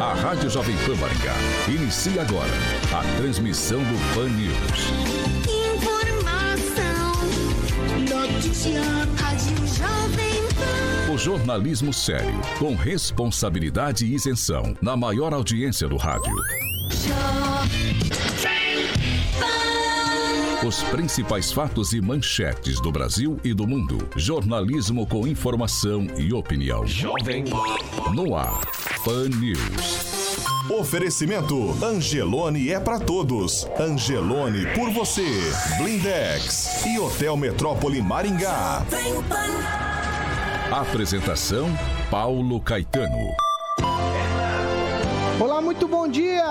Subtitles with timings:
[0.00, 1.34] A Rádio Jovem Pan Maringá
[1.68, 2.50] inicia agora
[2.90, 4.56] a transmissão do Pan News.
[5.76, 7.12] Informação,
[8.08, 8.80] notícia,
[9.18, 11.12] Rádio Jovem Pan.
[11.12, 16.34] O jornalismo sério, com responsabilidade e isenção, na maior audiência do rádio.
[20.66, 24.06] Os principais fatos e manchetes do Brasil e do mundo.
[24.14, 26.86] Jornalismo com informação e opinião.
[26.86, 27.44] Jovem
[28.12, 28.60] No ar.
[29.02, 30.68] Pan News.
[30.68, 33.66] Oferecimento Angelone é para todos.
[33.80, 35.24] Angelone por você.
[35.78, 38.84] Blindex e Hotel Metrópole Maringá.
[40.70, 41.70] Apresentação
[42.10, 43.49] Paulo Caetano.
[45.40, 46.44] Olá, muito bom dia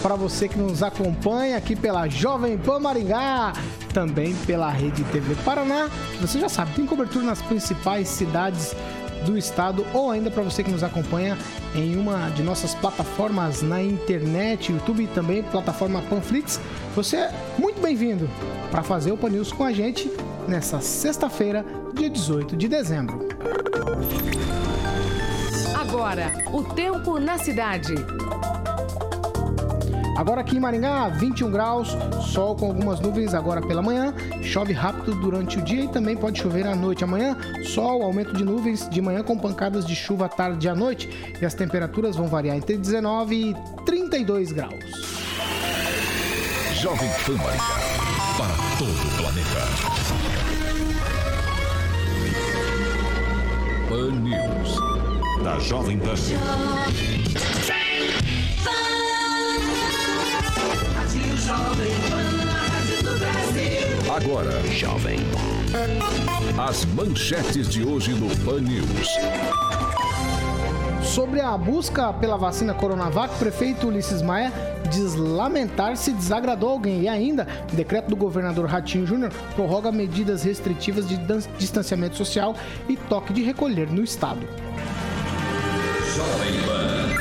[0.00, 3.52] para você que nos acompanha aqui pela Jovem Pan Maringá,
[3.92, 5.90] também pela Rede TV Paraná.
[6.20, 8.76] Você já sabe, tem cobertura nas principais cidades
[9.26, 11.36] do estado ou ainda para você que nos acompanha
[11.74, 16.60] em uma de nossas plataformas na internet, YouTube e também plataforma Panflix.
[16.94, 18.30] Você é muito bem-vindo
[18.70, 20.08] para fazer o Pan News com a gente
[20.46, 23.26] nessa sexta-feira, dia 18 de dezembro.
[25.98, 27.92] Agora, o tempo na cidade.
[30.16, 31.88] Agora aqui em Maringá, 21 graus,
[32.32, 36.40] sol com algumas nuvens agora pela manhã, chove rápido durante o dia e também pode
[36.40, 37.02] chover à noite.
[37.02, 40.74] Amanhã, sol, aumento de nuvens de manhã com pancadas de chuva à tarde e à
[40.74, 44.84] noite e as temperaturas vão variar entre 19 e 32 graus.
[46.74, 47.64] Jovem Pan Maringá,
[48.36, 49.58] para todo o planeta.
[53.88, 54.97] Pan News
[55.42, 56.14] da Jovem Pan.
[64.14, 65.18] Agora, Jovem
[66.58, 69.08] As manchetes de hoje no Pan News.
[71.02, 74.52] Sobre a busca pela vacina Coronavac, o prefeito Ulisses Maia
[74.90, 77.02] diz lamentar se desagradou alguém.
[77.02, 81.16] E ainda, o decreto do governador Ratinho Júnior prorroga medidas restritivas de
[81.58, 82.54] distanciamento social
[82.88, 84.67] e toque de recolher no estado.
[86.18, 87.14] Jovem Pan.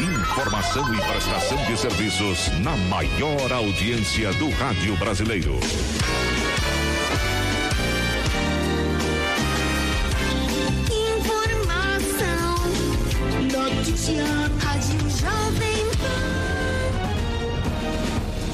[0.00, 5.58] Informação e prestação de serviços na maior audiência do rádio brasileiro.
[11.18, 12.58] Informação,
[13.50, 14.24] notícia,
[14.60, 16.42] rádio Jovem Pan.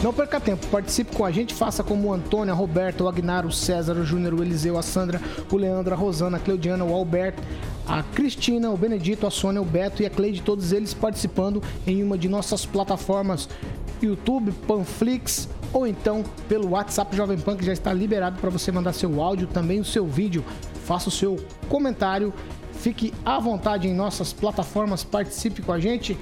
[0.03, 3.49] Não perca tempo, participe com a gente, faça como o Antônio, a Roberto, o Agnaro,
[3.49, 5.21] o César, o Júnior, o Eliseu, a Sandra,
[5.53, 7.43] o Leandro, a Rosana, a Cleudiana, o Alberto,
[7.89, 12.03] a Cristina, o Benedito, a Sônia, o Beto e a Cleide, todos eles participando em
[12.03, 13.49] uma de nossas plataformas
[14.03, 18.93] YouTube, Panflix ou então pelo WhatsApp Jovem Pan que já está liberado para você mandar
[18.93, 20.45] seu áudio, também o seu vídeo.
[20.85, 21.37] Faça o seu
[21.69, 22.33] comentário,
[22.75, 26.17] fique à vontade em nossas plataformas, participe com a gente.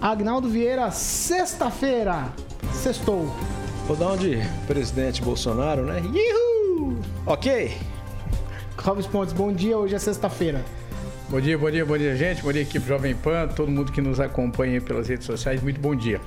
[0.00, 2.32] Agnaldo Vieira, sexta-feira,
[2.72, 3.30] sextou.
[3.86, 6.00] Vou dar onde presidente Bolsonaro, né?
[6.00, 6.98] Yuhu!
[7.26, 7.76] Ok.
[8.78, 10.64] Clóvis Pontes, bom dia, hoje é sexta-feira.
[11.28, 12.42] Bom dia, bom dia, bom dia, gente.
[12.42, 15.60] Bom dia, equipe Jovem Pan, todo mundo que nos acompanha pelas redes sociais.
[15.60, 16.20] Muito bom dia.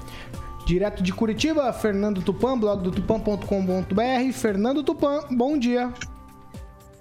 [0.66, 4.34] Direto de Curitiba, Fernando Tupan, blog do tupan.com.br.
[4.34, 5.92] Fernando Tupan, bom dia.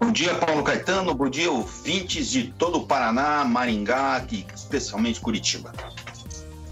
[0.01, 1.13] Bom dia, Paulo Caetano.
[1.15, 5.73] Bom dia, ouvintes de todo o Paraná, Maringá e especialmente Curitiba.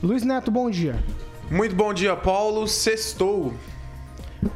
[0.02, 0.96] Luiz Neto, bom dia.
[1.50, 2.66] Muito bom dia, Paulo.
[2.68, 3.52] Sextou.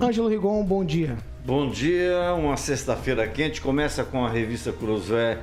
[0.01, 1.19] Ângelo Rigon, bom dia.
[1.45, 3.61] Bom dia, uma sexta-feira quente.
[3.61, 5.41] Começa com a revista Cruzeiro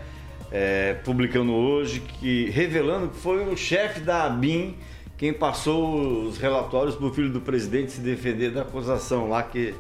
[0.50, 4.78] é, publicando hoje, que revelando que foi o chefe da ABIN
[5.18, 9.76] quem passou os relatórios para o filho do presidente se defender da acusação lá que,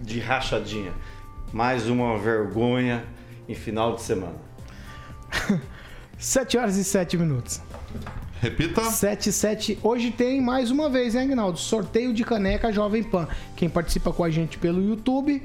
[0.00, 0.94] de rachadinha.
[1.52, 3.04] Mais uma vergonha
[3.46, 4.36] em final de semana.
[6.16, 7.60] 7 horas e 7 minutos.
[8.40, 8.82] Repita.
[8.84, 9.78] 7 7.
[9.82, 11.58] Hoje tem mais uma vez, hein, Agnaldo?
[11.58, 13.28] Sorteio de caneca Jovem Pan.
[13.54, 15.42] Quem participa com a gente pelo YouTube,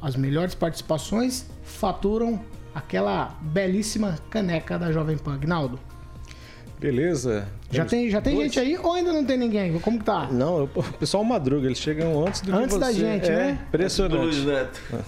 [0.00, 2.40] as melhores participações faturam
[2.74, 5.34] aquela belíssima caneca da Jovem Pan.
[5.34, 5.78] Agnaldo.
[6.78, 7.48] Beleza.
[7.70, 9.78] Já tem, já tem gente aí ou ainda não tem ninguém?
[9.80, 10.28] Como que tá?
[10.30, 13.58] Não, o pessoal madruga, eles chegam antes do antes que da gente, é, né?
[13.68, 14.46] Impressionante.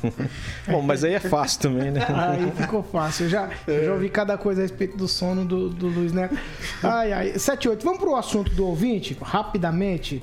[0.67, 2.00] Bom, mas aí é fácil também, né?
[2.08, 3.26] Aí ficou fácil.
[3.26, 6.37] Eu já, eu já ouvi cada coisa a respeito do sono do, do Luiz Neto.
[6.82, 7.38] Ai, ai.
[7.38, 7.84] 7, 8.
[7.84, 10.23] Vamos pro assunto do ouvinte, rapidamente.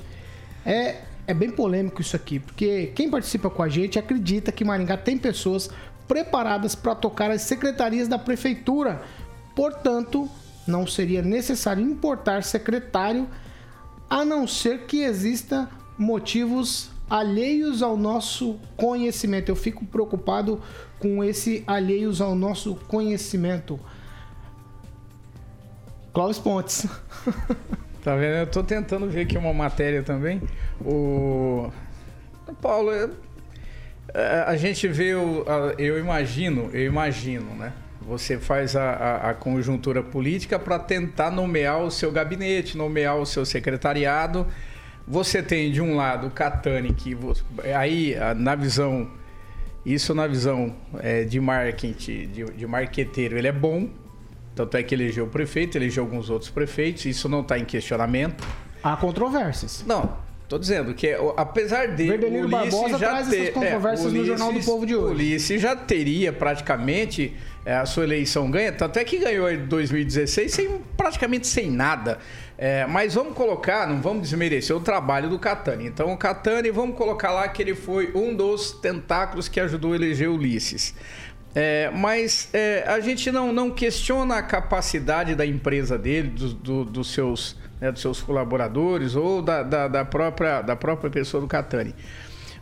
[0.64, 4.96] É é bem polêmico isso aqui, porque quem participa com a gente acredita que Maringá
[4.96, 5.68] tem pessoas
[6.06, 9.02] preparadas para tocar as secretarias da prefeitura.
[9.54, 10.28] Portanto,
[10.66, 13.28] não seria necessário importar secretário,
[14.08, 15.68] a não ser que exista
[15.98, 19.48] motivos alheios ao nosso conhecimento.
[19.48, 20.60] Eu fico preocupado
[20.98, 23.80] com esse alheios ao nosso conhecimento.
[26.12, 26.86] Clóvis Pontes.
[28.06, 28.36] Tá vendo?
[28.36, 30.40] Eu tô tentando ver aqui uma matéria também.
[30.80, 31.72] O.
[32.62, 32.92] Paulo,
[34.14, 35.44] é, a gente vê, o,
[35.76, 37.72] eu imagino, eu imagino, né?
[38.02, 43.26] Você faz a, a, a conjuntura política para tentar nomear o seu gabinete, nomear o
[43.26, 44.46] seu secretariado.
[45.04, 47.18] Você tem de um lado o Catani, que
[47.76, 49.10] aí na visão,
[49.84, 53.88] isso na visão é, de marketing, de, de marqueteiro, ele é bom,
[54.56, 58.42] tanto é que elegeu o prefeito, elegeu alguns outros prefeitos, isso não está em questionamento.
[58.82, 59.84] Há controvérsias.
[59.86, 60.16] Não,
[60.48, 64.20] Tô dizendo que, apesar de Verdelino Ulisses Barbosa já traz ter, essas controvérsias é, Ulisses,
[64.20, 65.12] no Jornal do Povo de hoje.
[65.12, 70.52] Ulisses já teria praticamente é, a sua eleição ganha, tanto é que ganhou em 2016
[70.52, 72.20] sem, praticamente sem nada.
[72.56, 75.88] É, mas vamos colocar, não vamos desmerecer o trabalho do Catani.
[75.88, 79.96] Então, o Catani, vamos colocar lá que ele foi um dos tentáculos que ajudou a
[79.96, 80.94] eleger Ulisses.
[81.58, 86.84] É, mas é, a gente não, não questiona a capacidade da empresa dele, do, do,
[86.84, 91.46] dos, seus, né, dos seus colaboradores ou da, da, da, própria, da própria pessoa do
[91.46, 91.94] Catani.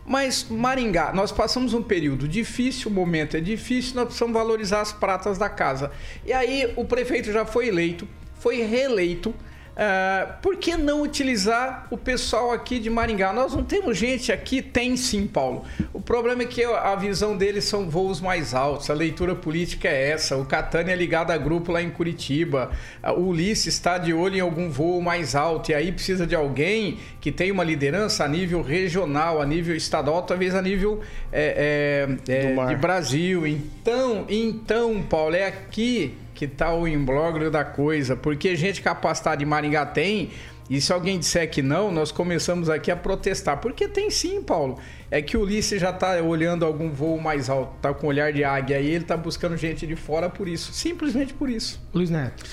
[0.05, 4.93] Mas Maringá, nós passamos um período difícil, o momento é difícil, nós precisamos valorizar as
[4.93, 5.91] pratas da casa.
[6.25, 9.35] E aí o prefeito já foi eleito, foi reeleito
[9.75, 13.33] Uh, por que não utilizar o pessoal aqui de Maringá?
[13.33, 14.61] Nós não temos gente aqui?
[14.61, 15.65] Tem sim, Paulo.
[15.91, 20.11] O problema é que a visão deles são voos mais altos, a leitura política é
[20.11, 20.37] essa.
[20.37, 22.71] O Catânia é ligado a grupo lá em Curitiba,
[23.17, 26.97] o Ulisses está de olho em algum voo mais alto, e aí precisa de alguém
[27.19, 31.01] que tenha uma liderança a nível regional, a nível estadual, talvez a nível
[31.33, 33.45] é, é, é, de Brasil.
[33.45, 39.45] Então, então, Paulo, é aqui que tá o imbróglio da coisa, porque gente capacitada de
[39.45, 40.31] Maringá tem,
[40.69, 43.57] e se alguém disser que não, nós começamos aqui a protestar.
[43.57, 44.79] Porque tem sim, Paulo.
[45.11, 48.43] É que o Ulisses já está olhando algum voo mais alto, tá com olhar de
[48.43, 50.73] águia aí, ele está buscando gente de fora por isso.
[50.73, 51.79] Simplesmente por isso.
[51.93, 52.43] Luiz Neto.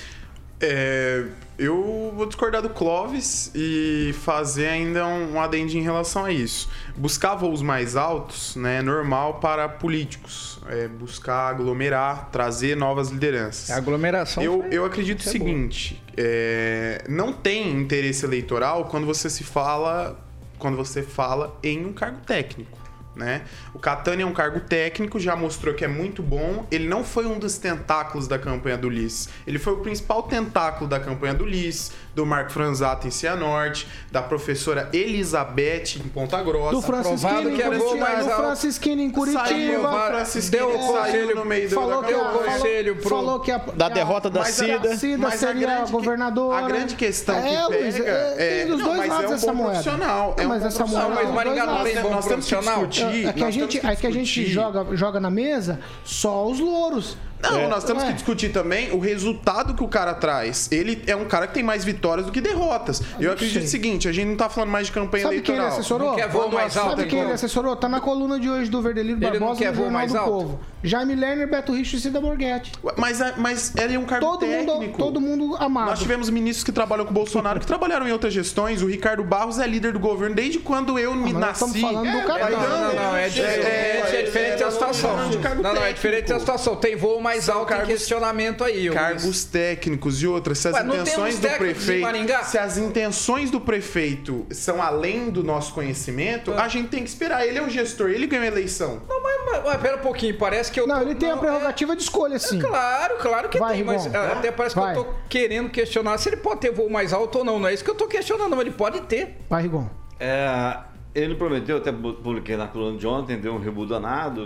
[0.62, 1.24] É,
[1.58, 6.68] eu vou discordar do Clóvis e fazer ainda um, um adendo em relação a isso.
[6.96, 10.60] Buscar voos mais altos né, é normal para políticos.
[10.68, 13.70] É buscar aglomerar, trazer novas lideranças.
[13.70, 14.42] A aglomeração.
[14.42, 20.18] Eu, eu acredito o seguinte: é, não tem interesse eleitoral quando você se fala.
[20.58, 22.81] Quando você fala em um cargo técnico
[23.14, 23.42] né?
[23.74, 26.66] O Catani é um cargo técnico, já mostrou que é muito bom.
[26.70, 29.28] Ele não foi um dos tentáculos da campanha do Liz.
[29.46, 34.22] Ele foi o principal tentáculo da campanha do Liz, do Marco Franzato em Cianorte, da
[34.22, 36.72] professora Elizabeth em Ponta Grossa.
[36.72, 40.24] Do Francisquini que é bom, mas do Francisquini em Curitiba.
[40.24, 43.58] Saiu, deu o conselho no meio falou do que a, conselho pro, falou que a,
[43.58, 44.92] da derrota da Cida.
[44.92, 46.64] A Cida seria a governadora.
[46.64, 49.34] A grande questão é, que pega é, é, dos não, dois mas lados é um
[49.34, 49.70] essa bom moeda.
[49.72, 50.36] profissional.
[50.38, 52.86] É um mas essa moeda, mas Maringá não tem bom nós temos que profissional.
[52.86, 53.26] discutir.
[53.26, 57.16] É que a gente, é que a gente joga, joga na mesa só os louros.
[57.42, 57.66] Não, É.
[57.68, 58.08] nós temos Ué.
[58.10, 60.70] que discutir também o resultado que o cara traz.
[60.70, 63.02] Ele é um cara que tem mais vitórias do que derrotas.
[63.18, 65.62] Eu acredito o seguinte, a gente não tá falando mais de campanha Sabe quem ele
[65.62, 65.78] eleitoral.
[65.80, 66.08] assessorou?
[66.10, 67.28] Não quer voo mais alto, Sabe quem então?
[67.28, 67.76] ele assessorou?
[67.76, 70.12] Tá na coluna de hoje do Verdelino Ele não Barbosa quer no voo Jornal mais
[70.12, 70.31] do alto?
[70.31, 70.60] Povo.
[70.84, 72.72] Jaime Lerner, Beto Richo e Cida Borghetti.
[72.96, 74.72] Mas, mas ele é um cargo Todo técnico.
[74.81, 75.86] mundo, todo mundo amado.
[75.90, 78.82] Nós tivemos ministros que trabalham com o Bolsonaro que trabalharam em outras gestões.
[78.82, 81.64] O Ricardo Barros é líder do governo desde quando eu me mas nós nasci.
[81.64, 82.44] estamos falando do É, cara.
[82.44, 85.17] mas Não, não, não, é diferente, é, é, diferente é, a situação.
[85.17, 86.74] não, Não, é diferente a situação.
[86.76, 88.91] Tem voo mais alto em cargos- questionamento aí.
[88.91, 92.06] Cargos técnicos e outras, se as Ué, intenções do em prefeito.
[92.44, 96.65] Se as intenções do prefeito são além do nosso conhecimento, Ah.
[96.65, 97.46] a gente tem que esperar.
[97.46, 99.03] Ele é o gestor, ele ganhou a eleição.
[99.08, 101.34] Não, mas, mas, mas pera um pouquinho, parece que eu Não, tô- ele tem a
[101.34, 102.58] não, prerrogativa de escolha, é- sim.
[102.58, 104.93] Claro, claro que Vai, tem, mas é, até parece Vai.
[104.94, 107.58] que eu tô querendo questionar se ele pode ter voo mais alto ou não.
[107.58, 109.36] Não é isso que eu tô questionando, mas ele pode ter.
[109.48, 109.89] Vai, Rigon.
[110.19, 110.77] É,
[111.14, 114.42] ele prometeu, até publiquei na coluna de ontem, deu um rebu danado.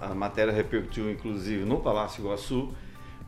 [0.00, 2.68] A, a matéria repercutiu, inclusive, no Palácio Iguaçu,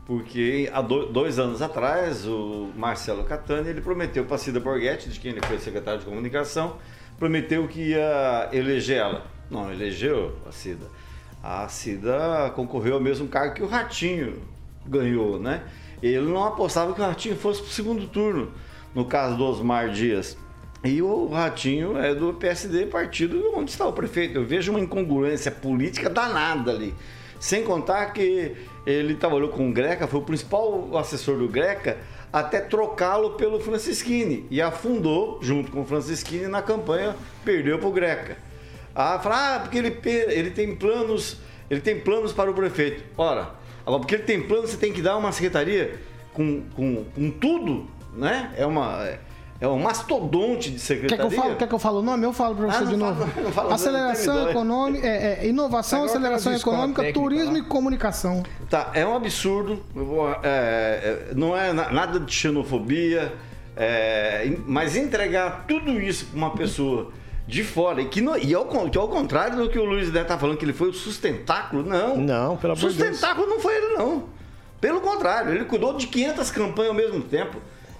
[0.05, 5.19] porque há do- dois anos atrás, o Marcelo Catani ele prometeu para Cida Borghetti, de
[5.19, 6.77] quem ele foi secretário de comunicação,
[7.19, 9.25] prometeu que ia eleger ela.
[9.51, 10.85] Não elegeu a Cida.
[11.43, 14.41] A Cida concorreu ao mesmo cargo que o Ratinho
[14.85, 15.63] ganhou, né?
[16.01, 18.51] Ele não apostava que o Ratinho fosse para o segundo turno,
[18.95, 20.37] no caso do Osmar Dias.
[20.83, 24.35] E o Ratinho é do PSD, partido onde está o prefeito.
[24.35, 26.93] Eu vejo uma incongruência política danada ali.
[27.39, 28.55] Sem contar que
[28.85, 31.97] ele trabalhou com o Greca, foi o principal assessor do Greca
[32.31, 34.45] até trocá-lo pelo Francisquini.
[34.49, 38.37] E afundou, junto com o Francisquini, na campanha, perdeu para o Greca.
[38.95, 41.37] Ah, fala, ah, porque ele, ele tem planos,
[41.69, 43.03] ele tem planos para o prefeito.
[43.17, 43.51] Ora,
[43.85, 45.99] porque ele tem planos, você tem que dar uma secretaria
[46.33, 48.53] com, com, com tudo, né?
[48.57, 49.07] É uma.
[49.59, 51.17] É um mastodonte de secretaria.
[51.17, 52.25] Quer que eu falo, quer que eu falo o nome?
[52.25, 53.25] Eu falo para você ah, de novo.
[53.33, 57.59] Falo, falo, aceleração econômica, é, é, inovação, Agora aceleração econômica, técnica, turismo lá.
[57.59, 58.43] e comunicação.
[58.69, 59.81] Tá, é um absurdo.
[60.43, 63.33] É, é, não é nada de xenofobia,
[63.75, 67.11] é, mas entregar tudo isso para uma pessoa
[67.47, 68.01] de fora.
[68.01, 70.57] E, que, no, e ao, que ao contrário do que o Luiz Neto tá falando,
[70.57, 72.17] que ele foi o sustentáculo, não.
[72.17, 73.09] Não, pelo amor de Deus.
[73.09, 74.25] Sustentáculo não foi ele, não.
[74.79, 77.57] Pelo contrário, ele cuidou de 500 campanhas ao mesmo tempo.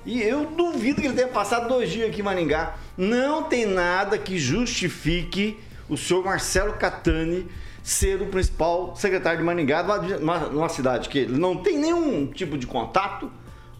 [0.07, 2.77] E eu duvido que ele tenha passado dois dias aqui em Maringá.
[2.97, 5.59] Não tem nada que justifique
[5.89, 7.45] o senhor Marcelo Catani
[7.83, 12.57] ser o principal secretário de Maringá, numa, numa cidade que ele não tem nenhum tipo
[12.57, 13.29] de contato,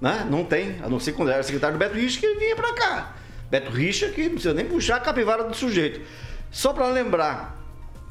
[0.01, 0.27] né?
[0.29, 2.74] Não tem, a não ser quando era secretário do Beto Richa que ele vinha para
[2.74, 3.15] cá.
[3.50, 6.01] Beto Richa que não precisa nem puxar a capivara do sujeito.
[6.51, 7.56] Só para lembrar,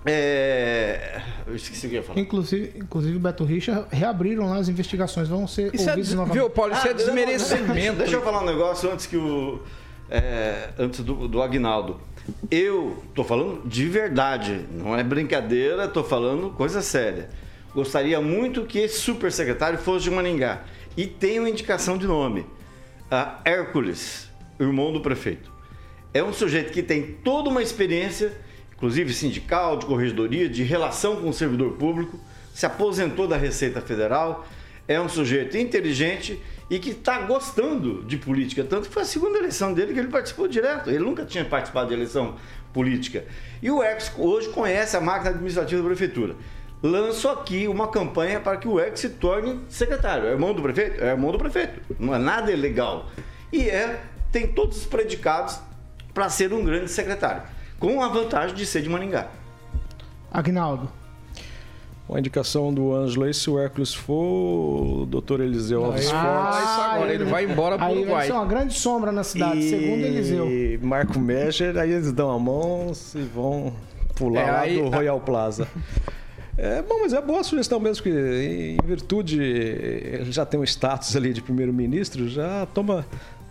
[0.06, 1.20] é...
[1.46, 2.20] Eu esqueci o que ia falar.
[2.20, 6.38] Inclusive, inclusive Beto Richa reabriram lá as investigações, vão ser isso é ouvidos é, novamente.
[6.38, 7.98] Viu, Paulo, isso é ah, é desmerecimento.
[7.98, 9.60] Deixa eu falar um negócio antes que o.
[10.08, 12.00] É, antes do, do Agnaldo.
[12.50, 17.28] Eu tô falando de verdade, não é brincadeira, tô falando coisa séria.
[17.74, 20.62] Gostaria muito que esse super secretário fosse de Maningá.
[20.96, 22.46] E tem uma indicação de nome:
[23.10, 25.52] a Hércules, irmão do prefeito.
[26.14, 28.32] É um sujeito que tem toda uma experiência
[28.76, 32.20] inclusive sindical, de corregedoria, de relação com o servidor público,
[32.54, 34.46] se aposentou da Receita Federal,
[34.86, 36.40] é um sujeito inteligente
[36.70, 40.08] e que está gostando de política, tanto que foi a segunda eleição dele que ele
[40.08, 40.90] participou direto.
[40.90, 42.36] Ele nunca tinha participado de eleição
[42.72, 43.24] política.
[43.62, 46.36] E o ex hoje conhece a máquina administrativa da prefeitura.
[46.82, 50.26] Lanço aqui uma campanha para que o ex se torne secretário.
[50.26, 51.02] É irmão do prefeito?
[51.02, 51.80] É irmão do prefeito.
[51.98, 53.08] Não é nada ilegal.
[53.52, 55.58] E é, tem todos os predicados
[56.12, 59.28] para ser um grande secretário com a vantagem de ser de Maningá.
[60.30, 60.90] Agnaldo.
[62.08, 66.70] Uma indicação do Ângelo aí, se o Hércules for, o doutor Eliseu Alves ah, Fortes.
[66.70, 68.14] Isso agora, ele vai embora pro aí Uruguai.
[68.14, 69.70] Vai ser uma grande sombra na cidade, e...
[69.70, 70.46] segundo Eliseu.
[70.48, 73.72] E Marco Mescher, aí eles dão a mão e vão
[74.14, 75.66] pular é, lá aí, do Royal Plaza.
[76.56, 81.14] É bom, mas é boa sugestão mesmo, que em virtude ele já tem um status
[81.14, 83.04] ali de primeiro-ministro, já toma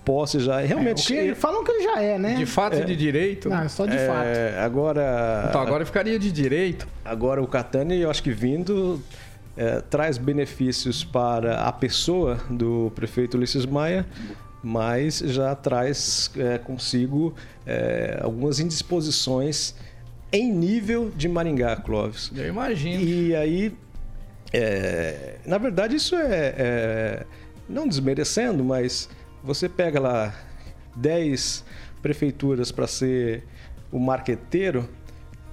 [0.06, 0.60] posse já.
[0.62, 1.18] Realmente.
[1.18, 2.36] É, falam que ele já é, né?
[2.36, 2.82] De fato é.
[2.82, 3.50] e de direito.
[3.50, 4.64] Não, é só de é, fato.
[4.64, 5.46] Agora.
[5.50, 6.88] Então agora ficaria de direito.
[7.04, 9.02] Agora o Catani, eu acho que vindo.
[9.58, 14.06] É, traz benefícios para a pessoa do prefeito Ulisses Maia,
[14.62, 17.34] mas já traz é, consigo
[17.66, 19.74] é, algumas indisposições
[20.30, 22.34] em nível de Maringá, Clóvis.
[22.36, 23.02] Eu imagino.
[23.02, 23.74] E aí,
[24.52, 27.26] é, na verdade, isso é, é
[27.68, 29.10] não desmerecendo, mas
[29.46, 30.34] você pega lá
[30.96, 31.64] 10
[32.02, 33.44] prefeituras para ser
[33.92, 34.90] o marqueteiro,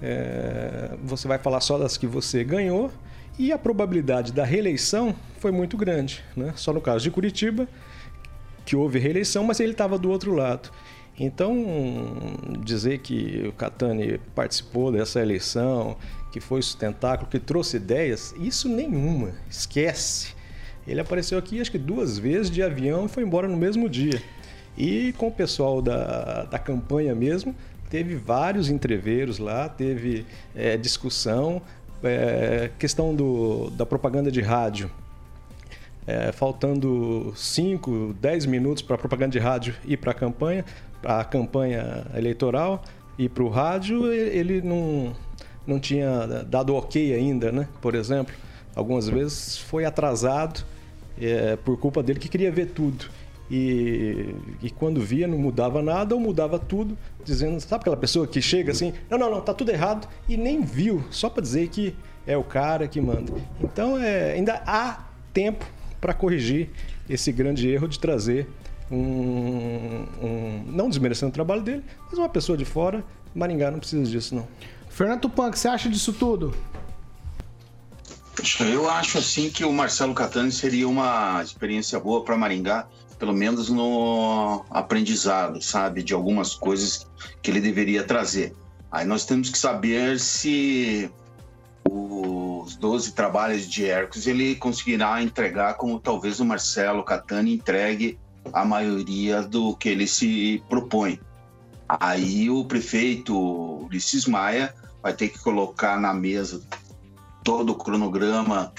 [0.01, 2.91] é, você vai falar só das que você ganhou
[3.39, 6.25] e a probabilidade da reeleição foi muito grande.
[6.35, 6.53] Né?
[6.57, 7.69] Só no caso de Curitiba,
[8.65, 10.71] que houve reeleição, mas ele estava do outro lado.
[11.19, 11.55] Então,
[12.65, 15.97] dizer que o Catani participou dessa eleição,
[16.33, 20.35] que foi sustentáculo, que trouxe ideias, isso nenhuma, esquece.
[20.87, 24.21] Ele apareceu aqui acho que duas vezes de avião e foi embora no mesmo dia.
[24.77, 27.55] E com o pessoal da, da campanha mesmo,
[27.91, 30.25] teve vários entreveros lá, teve
[30.55, 31.61] é, discussão,
[32.03, 34.91] é, questão do, da propaganda de rádio.
[36.05, 40.65] É, faltando 5, 10 minutos para a propaganda de rádio ir para a campanha,
[41.01, 42.83] para a campanha eleitoral
[43.17, 45.13] e para o rádio, ele não,
[45.65, 47.69] não tinha dado ok ainda, né?
[47.81, 48.35] Por exemplo,
[48.75, 50.65] algumas vezes foi atrasado
[51.21, 53.07] é, por culpa dele que queria ver tudo.
[53.51, 58.41] E, e, quando via não mudava nada ou mudava tudo, dizendo, sabe aquela pessoa que
[58.41, 61.95] chega assim, não, não, não, tá tudo errado e nem viu, só para dizer que
[62.27, 63.31] é o cara que manda.
[63.63, 65.67] Então é, ainda há tempo
[66.01, 66.71] para corrigir
[67.11, 68.49] esse grande erro de trazer
[68.91, 73.05] um, um, não desmerecendo o trabalho dele, mas uma pessoa de fora.
[73.35, 74.47] Maringá não precisa disso não.
[74.89, 76.55] Fernando Tupan, o que você acha disso tudo?
[78.61, 83.69] Eu acho assim que o Marcelo Catani seria uma experiência boa para Maringá, pelo menos
[83.69, 87.07] no aprendizado, sabe, de algumas coisas
[87.43, 88.55] que ele deveria trazer.
[88.91, 91.11] Aí nós temos que saber se
[91.89, 98.19] os 12 trabalhos de Hércules ele conseguirá entregar como talvez o Marcelo Catani entregue
[98.53, 101.21] a maioria do que ele se propõe.
[101.89, 103.37] Aí o prefeito
[103.85, 106.63] Ulisses Maia vai ter que colocar na mesa
[107.43, 108.73] todo o cronograma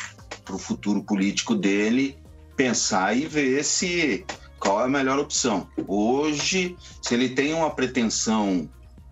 [0.43, 2.17] para o futuro político dele,
[2.55, 4.25] pensar e ver se
[4.59, 5.67] qual é a melhor opção.
[5.87, 8.69] Hoje, se ele tem uma pretensão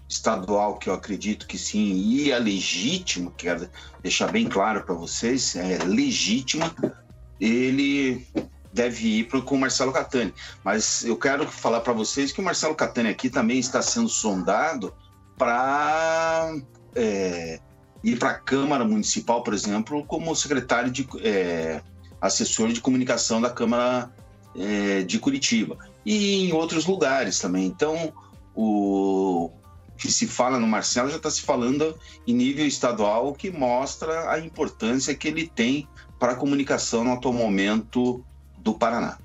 [0.07, 3.69] estadual, que eu acredito que sim, e é legítima, quero
[4.01, 6.75] deixar bem claro para vocês, é legítima,
[7.39, 8.27] ele
[8.73, 10.33] deve ir pro, com o Marcelo Catani.
[10.63, 14.93] Mas eu quero falar para vocês que o Marcelo Catani aqui também está sendo sondado
[15.37, 16.53] para
[16.95, 17.59] é,
[18.03, 21.81] ir para a Câmara Municipal, por exemplo, como secretário de é,
[22.19, 24.11] assessor de comunicação da Câmara
[24.55, 27.65] é, de Curitiba e em outros lugares também.
[27.65, 28.13] Então,
[28.55, 29.51] o
[29.97, 31.95] que se fala no Marcelo já está se falando
[32.27, 35.87] em nível estadual, o que mostra a importância que ele tem
[36.19, 38.25] para a comunicação no atual momento
[38.57, 39.17] do Paraná.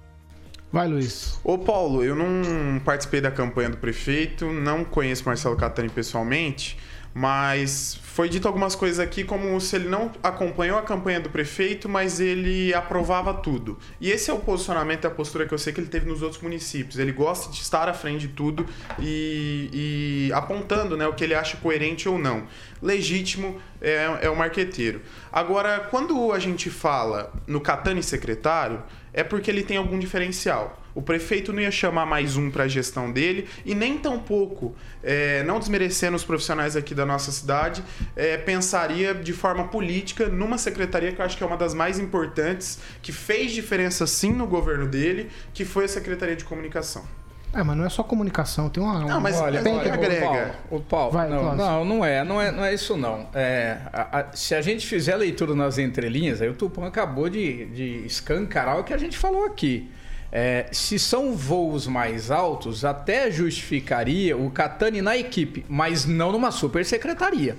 [0.70, 1.38] Vai, Luiz.
[1.42, 6.76] Ô, Paulo, eu não participei da campanha do prefeito, não conheço Marcelo Catani pessoalmente,
[7.18, 11.88] mas foi dito algumas coisas aqui como se ele não acompanhou a campanha do prefeito,
[11.88, 13.78] mas ele aprovava tudo.
[13.98, 16.20] E esse é o posicionamento e a postura que eu sei que ele teve nos
[16.20, 16.98] outros municípios.
[16.98, 18.66] Ele gosta de estar à frente de tudo
[18.98, 22.46] e, e apontando né, o que ele acha coerente ou não.
[22.82, 25.00] Legítimo é, é o marqueteiro.
[25.32, 28.82] Agora, quando a gente fala no Catani secretário,
[29.14, 30.82] é porque ele tem algum diferencial.
[30.96, 34.74] O prefeito não ia chamar mais um para a gestão dele e nem tampouco,
[35.04, 37.84] é, não desmerecendo os profissionais aqui da nossa cidade,
[38.16, 41.98] é, pensaria de forma política numa secretaria que eu acho que é uma das mais
[41.98, 47.04] importantes, que fez diferença sim no governo dele, que foi a Secretaria de Comunicação.
[47.54, 48.98] É, mas não é só comunicação, tem uma.
[49.00, 50.26] Não, mas Olha, tem olha, que o agrega.
[50.26, 51.64] Paulo, o Paulo, Vai, não, Cláudio.
[51.64, 53.28] não, não é, não é, não é isso não.
[53.34, 57.28] É, a- a- se a gente fizer a leitura nas entrelinhas, aí o Tupã acabou
[57.30, 59.90] de, de escancarar o que a gente falou aqui.
[60.38, 66.50] É, se são voos mais altos, até justificaria o Catani na equipe, mas não numa
[66.50, 67.56] super secretaria.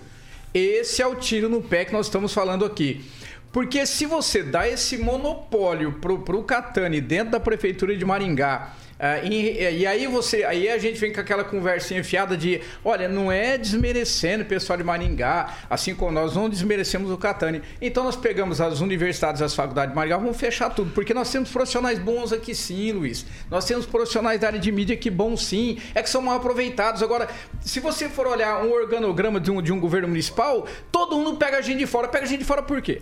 [0.53, 3.03] Esse é o tiro no pé que nós estamos falando aqui.
[3.51, 9.19] Porque se você dá esse monopólio pro, pro Catani dentro da prefeitura de Maringá, ah,
[9.19, 13.31] e, e aí você, aí a gente vem com aquela conversinha enfiada de, olha, não
[13.31, 17.61] é desmerecendo o pessoal de Maringá, assim como nós não desmerecemos o Catani.
[17.79, 21.51] Então nós pegamos as universidades, as faculdades de Maringá, vamos fechar tudo, porque nós temos
[21.51, 23.25] profissionais bons aqui sim, Luiz.
[23.51, 27.03] Nós temos profissionais da área de mídia que bons sim, é que são mal aproveitados.
[27.03, 27.27] Agora,
[27.61, 31.57] se você for olhar um organograma de um, de um governo municipal, todo mundo pega
[31.57, 32.07] a gente de fora.
[32.07, 33.01] Pega a gente de fora por quê?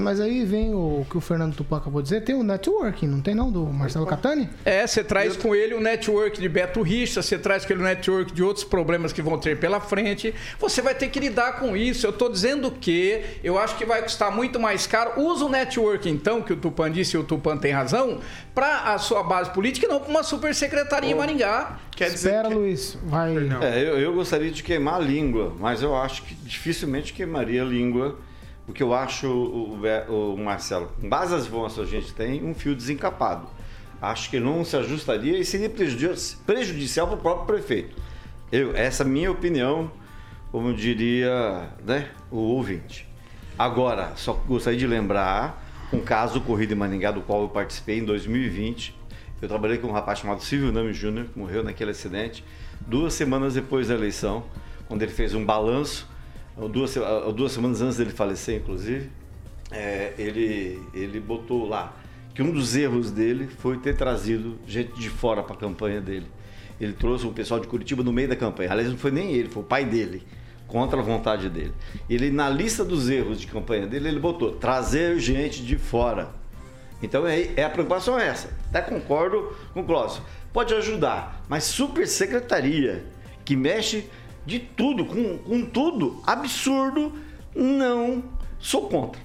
[0.00, 3.20] Mas aí vem o que o Fernando Tupan acabou de dizer, tem o networking, não
[3.20, 4.48] tem não, do Marcelo Catani?
[4.64, 7.84] É, você traz com ele o network de Beto Richa, você traz com ele o
[7.84, 10.34] network de outros problemas que vão ter pela frente.
[10.58, 12.06] Você vai ter que lidar com isso.
[12.06, 15.20] Eu tô dizendo que eu acho que vai custar muito mais caro.
[15.20, 18.20] Usa o network, então, que o Tupan disse e o Tupan tem razão,
[18.54, 21.78] para a sua base política e não para uma super secretaria em Maringá.
[21.94, 22.54] Quer dizer Espera, que...
[22.54, 23.36] Luiz, vai.
[23.62, 27.64] É, eu, eu gostaria de queimar a língua, mas eu acho que dificilmente queimaria a
[27.64, 28.18] língua,
[28.68, 32.44] porque eu acho o, o- o Marcelo, com base nas informações que a gente tem,
[32.44, 33.48] um fio desencapado.
[34.00, 37.96] Acho que não se ajustaria e seria prejudici- prejudicial para o próprio prefeito.
[38.52, 39.90] Eu, essa é a minha opinião,
[40.52, 43.08] como diria né, o ouvinte.
[43.58, 48.04] Agora, só gostaria de lembrar um caso ocorrido em Maningá, do qual eu participei em
[48.04, 48.94] 2020.
[49.40, 52.44] Eu trabalhei com um rapaz chamado Silvio Nami Júnior, que morreu naquele acidente,
[52.86, 54.44] duas semanas depois da eleição,
[54.86, 56.06] quando ele fez um balanço,
[56.66, 56.94] duas,
[57.34, 59.10] duas semanas antes dele falecer, inclusive,
[59.70, 61.94] é, ele, ele botou lá
[62.34, 66.26] que um dos erros dele foi ter trazido gente de fora para a campanha dele.
[66.80, 68.70] Ele trouxe um pessoal de Curitiba no meio da campanha.
[68.70, 70.22] Aliás, não foi nem ele, foi o pai dele,
[70.68, 71.72] contra a vontade dele.
[72.08, 76.30] Ele, na lista dos erros de campanha dele, ele botou trazer gente de fora.
[77.02, 78.50] Então é, é a preocupação é essa.
[78.68, 80.22] Até concordo com o Clóvis.
[80.52, 83.04] Pode ajudar, mas super secretaria
[83.44, 84.08] que mexe
[84.48, 87.12] de tudo, com, com tudo, absurdo,
[87.54, 88.24] não
[88.58, 89.20] sou contra.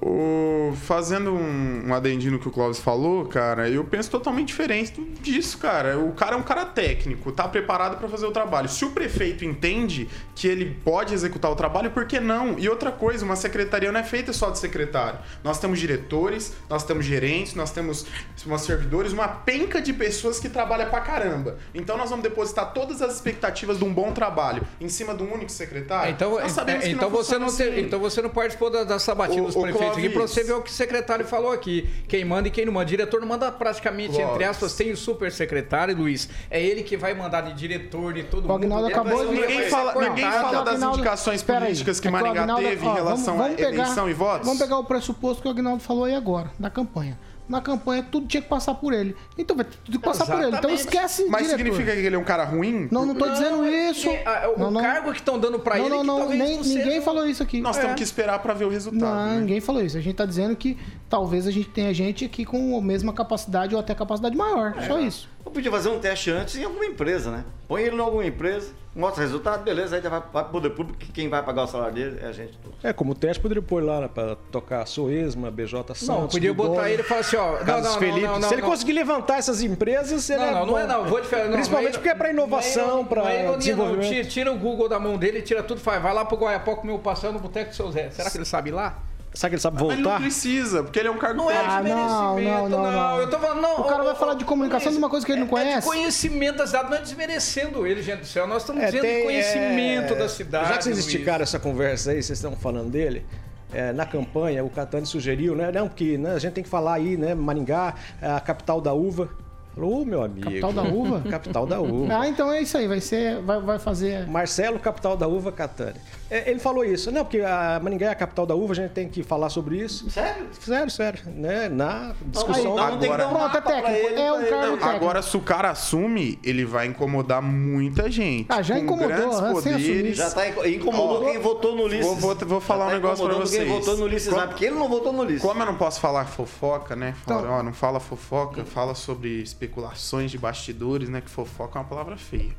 [0.00, 5.00] O- fazendo um, um adendinho no que o Clóvis falou, cara, eu penso totalmente diferente
[5.20, 5.98] disso, cara.
[5.98, 8.68] O cara é um cara técnico, tá preparado para fazer o trabalho.
[8.68, 12.58] Se o prefeito entende que ele pode executar o trabalho, por que não?
[12.58, 15.18] E outra coisa, uma secretaria não é feita só de secretário.
[15.42, 18.06] Nós temos diretores, nós temos gerentes, nós temos
[18.46, 21.56] umas servidores, uma penca de pessoas que trabalham pra caramba.
[21.74, 25.32] Então nós vamos depositar todas as expectativas de um bom trabalho em cima de um
[25.32, 26.12] único secretário.
[26.12, 27.80] Então, nós sabemos é, que então, você funciona não te- assim.
[27.80, 29.56] então você não participou da, da sabatina Ô, dos
[29.90, 31.88] prefeitos aqui pra você ver o que o secretário falou aqui.
[32.08, 32.86] Quem manda e quem não manda.
[32.86, 36.28] Diretor não manda praticamente, entre aspas, tem o super secretário, Luiz.
[36.50, 38.64] É ele que vai mandar de diretor de todo O mundo.
[38.64, 40.14] Agnaldo acabou de- Ninguém fala, cortado.
[40.14, 41.64] ninguém fala das Agnaldo, indicações espera aí.
[41.66, 44.08] políticas que É o Maringá Agnaldo- teve ó, em relação vamos- vamos à pegar- eleição
[44.08, 44.46] e votos?
[44.46, 47.18] Vamos pegar o pressuposto que o Agnaldo falou aí agora, da campanha.
[47.48, 49.16] Na campanha tudo tinha que passar por ele.
[49.36, 50.48] Então vai ter tudo que passar por ele.
[50.48, 50.80] Então Exatamente.
[50.80, 51.58] esquece Mas diretor.
[51.58, 52.88] significa que ele é um cara ruim?
[52.90, 54.08] Não, não tô dizendo é isso.
[54.26, 54.80] ah, o Não, não.
[54.82, 57.02] cargo que estão dando pra Não, ele não, que não, talvez nem- não ninguém seja-
[57.02, 57.60] falou isso aqui.
[57.60, 57.80] Nós É.
[57.80, 59.00] temos que esperar pra ver o resultado.
[59.00, 59.40] Não, né?
[59.40, 59.96] ninguém falou isso.
[59.96, 60.76] A gente tá dizendo que
[61.08, 64.74] talvez a gente tenha gente aqui com a mesma capacidade ou até capacidade maior.
[64.76, 64.86] É.
[64.86, 65.28] Só isso.
[65.48, 67.42] Eu podia fazer um teste antes em alguma empresa, né?
[67.66, 70.98] Põe ele em alguma empresa, mostra o resultado, beleza, aí vai, vai pro poder público,
[70.98, 72.58] que quem vai pagar o salário dele é a gente.
[72.58, 72.84] todos.
[72.84, 76.06] É, como teste poderia pôr lá né, pra tocar Soesma, BJ Santos.
[76.06, 77.52] Não, podia botar ele e falar assim, ó.
[77.52, 78.20] Não, Carlos não, não, Felipe.
[78.26, 78.68] não, não, Se ele não.
[78.68, 80.78] conseguir levantar essas empresas, ele Não, é não, não bom.
[80.78, 81.04] é não.
[81.06, 81.44] Vou te falar.
[81.44, 83.58] não, Principalmente não é- porque é pra inovação, não é- não é não.
[83.58, 84.08] desenvolvimento.
[84.10, 86.02] Tira, tira o Google da mão dele, tira tudo, faz.
[86.02, 88.10] Vai lá pro Guaiapó comer o pastel no boteco do seu Zé.
[88.10, 88.98] Será que ele sabe ir lá?
[89.38, 90.20] Será que ele sabe Mas ele não voltar?
[90.20, 93.18] precisa, porque ele é um cargo Não é Ah, de não, merecimento, não, não, não.
[93.20, 93.80] Eu tô falando, não.
[93.82, 95.78] O cara vai falar de comunicação de uma coisa que ele não É conhece.
[95.78, 98.48] de conhecimento da cidade, não é desmerecendo ele, gente do céu.
[98.48, 100.68] Nós estamos É, dizendo tem, de conhecimento é, da cidade.
[100.70, 101.06] Já que vocês Luiz.
[101.06, 103.24] esticaram essa conversa aí, vocês estão falando dele.
[103.72, 105.70] é, na campanha, o Catani sugeriu, né?
[105.70, 107.32] Não, porque né, a gente tem que falar aí, né?
[107.34, 109.28] Maringá, é a capital da uva.
[109.74, 110.44] Falou, ô meu amigo.
[110.46, 111.20] Capital da uva?
[111.30, 112.18] capital da uva.
[112.20, 112.88] Ah, então é isso aí.
[112.88, 113.40] Vai ser.
[113.42, 114.26] Vai, vai fazer.
[114.26, 115.94] Marcelo, capital da uva, Catani.
[116.30, 118.90] É, ele falou isso, não, porque a Maringá é a capital da uva, a gente
[118.90, 120.10] tem que falar sobre isso.
[120.10, 120.46] Sério?
[120.60, 121.20] Sério, sério.
[121.26, 121.70] Né?
[121.70, 122.72] Na discussão.
[122.74, 123.88] Então não tem que dar um Pronto, é técnico.
[123.88, 124.44] ele, É um Não,
[124.76, 124.84] técnico.
[124.84, 128.44] Agora, se o cara assume, ele vai incomodar muita gente.
[128.50, 130.16] Ah, já com incomodou, grandes né, poderes.
[130.18, 132.04] Já tá inco- incomodou quem votou no Ulisses.
[132.20, 133.62] vou- vou- vou falar Já um negócio pra vocês.
[133.64, 135.40] quem votou no Ulisses, Como- lá, porque ele não votou no Ulisses.
[135.42, 137.14] Como eu não posso falar fofoca, né?
[137.24, 141.20] Fala, Então- ó, não fala fofoca, fala sobre especulações de bastidores, né?
[141.20, 142.56] Que fofoca é uma palavra feia.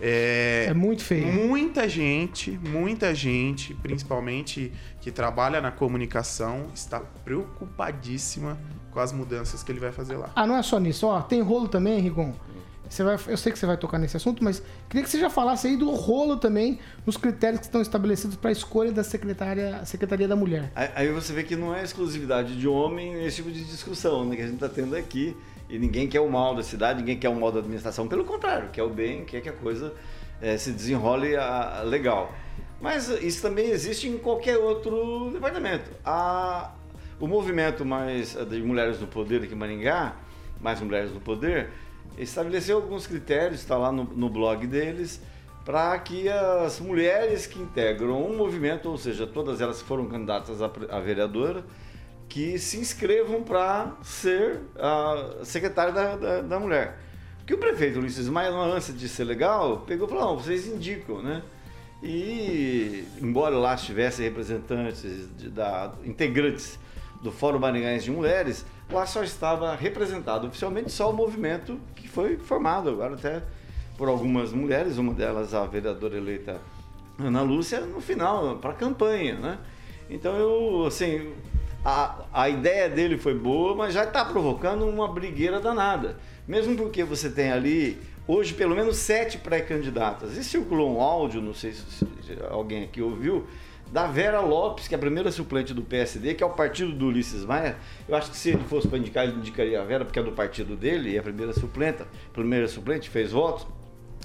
[0.00, 1.26] É, É muito feio.
[1.26, 8.58] Muita gente, muita gente, principalmente que trabalha na comunicação, está preocupadíssima
[8.90, 10.30] com as mudanças que ele vai fazer lá.
[10.34, 11.06] Ah, não é só nisso.
[11.06, 12.32] Ó, tem rolo também, Rigon.
[12.88, 15.28] Você vai, eu sei que você vai tocar nesse assunto, mas queria que você já
[15.28, 19.84] falasse aí do rolo também, nos critérios que estão estabelecidos para a escolha da secretária,
[19.84, 20.72] Secretaria da Mulher.
[20.74, 24.36] Aí, aí você vê que não é exclusividade de homem esse tipo de discussão né,
[24.36, 25.36] que a gente está tendo aqui.
[25.68, 28.08] E ninguém quer o mal da cidade, ninguém quer o mal da administração.
[28.08, 29.92] Pelo contrário, quer o bem, quer que a coisa
[30.40, 32.32] eh, se desenrole a- legal.
[32.80, 35.90] Mas isso também existe em qualquer outro departamento.
[36.04, 36.72] A-
[37.20, 40.14] o movimento mais eh, de mulheres no poder aqui em Maringá,
[40.60, 41.68] mais mulheres no poder,
[42.16, 45.20] estabeleceu alguns critérios, está lá no, no blog deles,
[45.64, 50.62] para que as mulheres que integram um movimento, ou seja, todas elas que foram candidatas
[50.62, 51.62] a, a vereadora,
[52.28, 56.98] que se inscrevam para ser a secretária da, da, da mulher.
[57.46, 61.42] Que o prefeito Maia, numa ânsia de ser legal, pegou e falou, vocês indicam, né?
[62.02, 66.78] E, embora lá estivessem representantes, de, da, integrantes
[67.22, 72.36] do Fórum Maringaense de Mulheres, lá só estava representado oficialmente só o movimento que foi
[72.36, 73.42] formado agora até
[73.96, 76.60] por algumas mulheres, uma delas a vereadora eleita
[77.18, 79.58] Ana Lúcia, no final, para a campanha, né?
[80.08, 81.32] Então eu, assim,
[81.84, 86.16] a, a ideia dele foi boa, mas já está provocando uma brigueira danada.
[86.46, 90.36] Mesmo porque você tem ali, hoje, pelo menos sete pré-candidatas.
[90.36, 92.06] E circulou um áudio, não sei se,
[92.50, 93.46] alguém aqui ouviu,
[93.92, 97.06] da Vera Lopes, que é a primeira suplente do PSD, que é o partido do
[97.06, 97.76] Ulisses Maia.
[98.06, 100.32] Eu acho que se ele fosse para indicar, ele indicaria a Vera, porque é do
[100.32, 103.66] partido dele, e é a primeira suplenta, primeira suplente, fez votos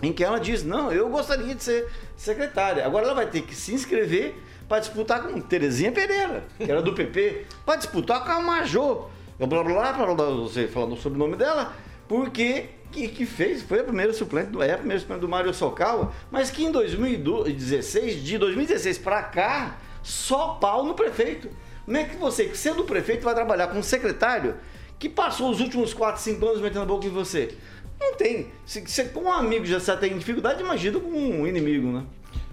[0.02, 2.86] em que ela diz: Não, eu gostaria de ser secretária.
[2.86, 4.36] Agora ela vai ter que se inscrever
[4.68, 9.06] para disputar com Terezinha Pereira, que era do PP, para disputar com a Majô.
[9.38, 11.74] Blá blá blá, blá, blá, você falando o sobrenome dela,
[12.08, 15.52] porque que, que fez, foi a primeira suplente, do- é a primeira suplente do Mário
[15.54, 21.50] Socal, mas que em 2016, de 2016 para cá, só pau no prefeito.
[21.86, 24.56] Como é que você, sendo prefeito, vai trabalhar com um secretário
[25.00, 27.58] que passou os últimos 4, 5 anos metendo a boca em você?
[28.00, 28.48] Não tem.
[28.66, 32.04] Se, se com um amigo já está tem dificuldade, imagina com um inimigo, né?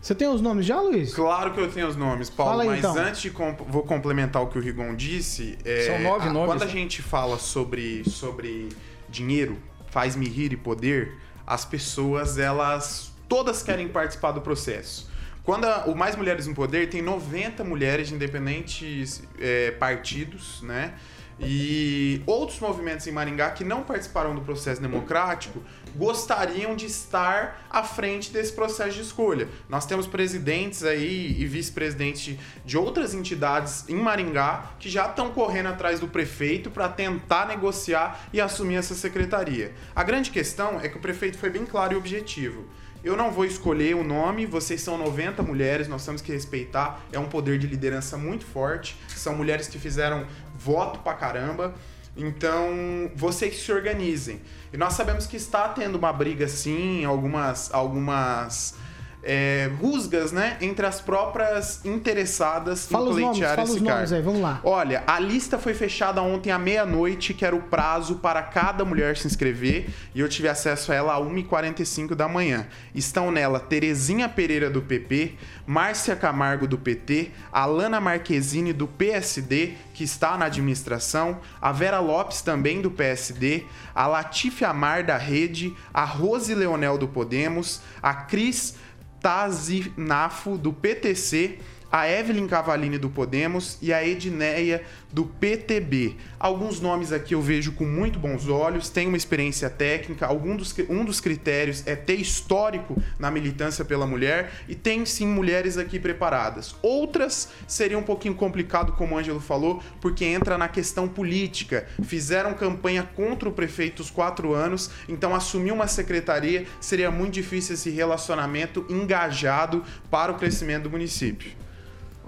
[0.01, 1.13] Você tem os nomes já, Luiz?
[1.15, 2.97] Claro que eu tenho os nomes, Paulo, Fala aí, mas então.
[2.97, 5.59] antes de comp- vou complementar o que o Rigon disse.
[5.65, 6.49] é, São nove a- nomes.
[6.53, 8.71] Quando a gente fala sobre, sobre
[9.09, 9.59] dinheiro,
[9.91, 15.11] faz-me rir e poder, as pessoas, elas todas querem participar do processo.
[15.45, 20.95] Quando a- o Mais Mulheres no Poder tem 90 mulheres de independentes é, partidos, né?
[21.43, 25.63] E outros movimentos em Maringá que não participaram do processo democrático
[25.97, 29.49] gostariam de estar à frente desse processo de escolha.
[29.69, 35.69] Nós temos presidentes aí e vice-presidentes de outras entidades em Maringá que já estão correndo
[35.69, 39.75] atrás do prefeito para tentar negociar e assumir essa secretaria.
[39.95, 42.65] A grande questão é que o prefeito foi bem claro e objetivo.
[43.03, 47.01] Eu não vou escolher o nome, vocês são 90 mulheres, nós temos que respeitar.
[47.11, 48.95] É um poder de liderança muito forte.
[49.09, 51.75] São mulheres que fizeram voto pra caramba.
[52.17, 54.41] Então, vocês se organizem.
[54.73, 58.75] E nós sabemos que está tendo uma briga sim, algumas algumas
[59.23, 63.91] é, rusgas, né, entre as próprias interessadas fala em pleitear nomes, esse fala os cargo.
[63.91, 64.61] nomes aí, vamos lá.
[64.65, 69.17] Olha, a lista foi fechada ontem à meia-noite, que era o prazo para cada mulher
[69.17, 72.67] se inscrever, e eu tive acesso a ela a 1h45 da manhã.
[72.95, 75.35] Estão nela Terezinha Pereira do PP,
[75.67, 82.41] Márcia Camargo do PT, Alana Marquezine do PSD, que está na administração, a Vera Lopes
[82.41, 88.75] também do PSD, a Latife Amar da Rede, a Rose Leonel do Podemos, a Cris
[89.21, 91.59] Tazinafo do PTC,
[91.91, 96.17] a Evelyn Cavalini do Podemos e a Edneia do PTB.
[96.39, 100.75] Alguns nomes aqui eu vejo com muito bons olhos, tem uma experiência técnica, algum dos,
[100.89, 105.99] um dos critérios é ter histórico na militância pela mulher e tem sim mulheres aqui
[105.99, 106.77] preparadas.
[106.81, 111.87] Outras seria um pouquinho complicado, como o Ângelo falou, porque entra na questão política.
[112.05, 117.75] Fizeram campanha contra o prefeito os quatro anos, então assumir uma secretaria seria muito difícil
[117.75, 121.60] esse relacionamento engajado para o crescimento do município.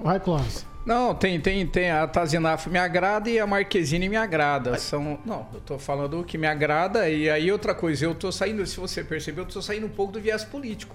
[0.02, 0.66] Vai, Clóvis.
[0.84, 1.90] Não, tem, tem, tem.
[1.90, 4.76] A Tazinaf me agrada e a Marquezine me agrada.
[4.78, 5.18] São.
[5.24, 7.08] Não, eu tô falando o que me agrada.
[7.08, 10.12] E aí, outra coisa, eu tô saindo, se você percebeu, eu tô saindo um pouco
[10.12, 10.94] do viés político.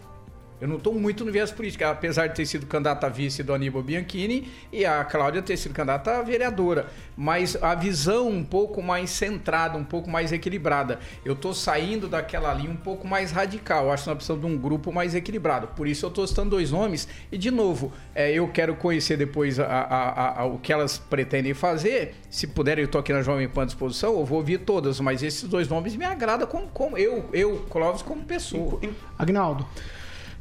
[0.59, 3.53] Eu não estou muito no viés político, apesar de ter sido candidata a vice do
[3.53, 6.87] Aníbal Bianchini e a Cláudia ter sido candidata a vereadora.
[7.15, 10.99] Mas a visão um pouco mais centrada, um pouco mais equilibrada.
[11.23, 13.91] Eu estou saindo daquela linha um pouco mais radical.
[13.91, 15.67] Acho que nós precisamos de um grupo mais equilibrado.
[15.67, 17.07] Por isso eu estou citando dois nomes.
[17.31, 21.53] E, de novo, é, eu quero conhecer depois a, a, a, o que elas pretendem
[21.53, 22.15] fazer.
[22.31, 24.99] Se puderem, eu estou aqui na Jovem Pan disposição, eu vou ouvir todas.
[24.99, 28.79] Mas esses dois nomes me agradam como, como eu, eu, Clóvis, como pessoa.
[29.19, 29.63] Agnaldo.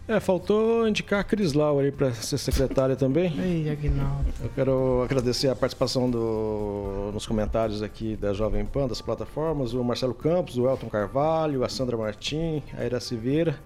[0.09, 3.33] É, faltou indicar a Cris Lau aí para ser secretária também.
[3.42, 4.25] Ei, Aguinaldo.
[4.40, 9.83] Eu quero agradecer a participação do, nos comentários aqui da Jovem Pan, das plataformas, o
[9.83, 13.59] Marcelo Campos, o Elton Carvalho, a Sandra Martim, a Ira Silveira.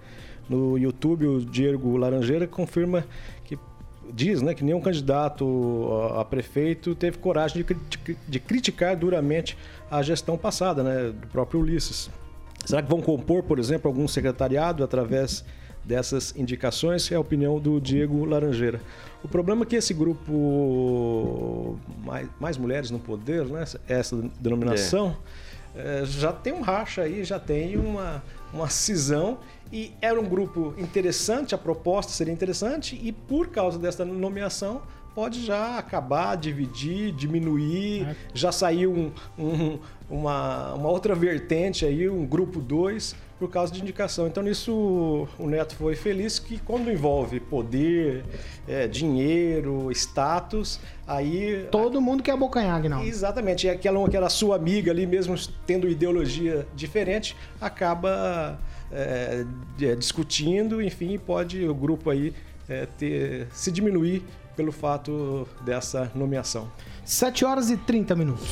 [0.49, 3.05] No YouTube, o Diego Laranjeira confirma
[3.45, 3.57] que
[4.11, 9.55] diz né, que nenhum candidato a prefeito teve coragem de, de, de criticar duramente
[9.91, 12.09] a gestão passada né, do próprio Ulisses.
[12.65, 15.45] Será que vão compor, por exemplo, algum secretariado através
[15.83, 18.81] dessas indicações é a opinião do Diego Laranjeira.
[19.23, 25.41] O problema é que esse grupo mais, mais mulheres no poder, né, essa denominação, é.
[25.73, 28.21] É, já tem um racha aí, já tem uma,
[28.53, 29.37] uma cisão
[29.71, 34.81] e era um grupo interessante, a proposta seria interessante e por causa dessa nomeação
[35.15, 38.15] pode já acabar, dividir, diminuir, é.
[38.33, 39.79] já saiu um, um,
[40.11, 44.27] uma, uma outra vertente aí, um grupo 2 por causa de indicação.
[44.27, 48.23] Então, nisso, o Neto foi feliz que quando envolve poder,
[48.67, 51.65] é, dinheiro, status, aí...
[51.71, 53.03] Todo mundo quer abocanhar, não?
[53.03, 53.65] Exatamente.
[53.65, 58.59] E aquela, aquela sua amiga ali, mesmo tendo ideologia diferente, acaba
[58.91, 59.43] é,
[59.97, 62.35] discutindo, enfim, pode o grupo aí
[62.69, 64.23] é, ter, se diminuir
[64.55, 66.69] pelo fato dessa nomeação.
[67.05, 68.47] 7 horas e 30 minutos.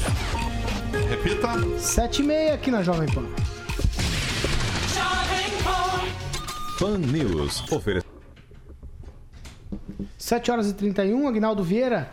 [1.09, 1.79] Repita.
[1.79, 3.25] 7 e meia aqui na Jovem Pan.
[6.79, 7.63] Pan News.
[7.71, 8.03] Ofere...
[10.17, 12.11] 7 horas e 31, Agnaldo Vieira.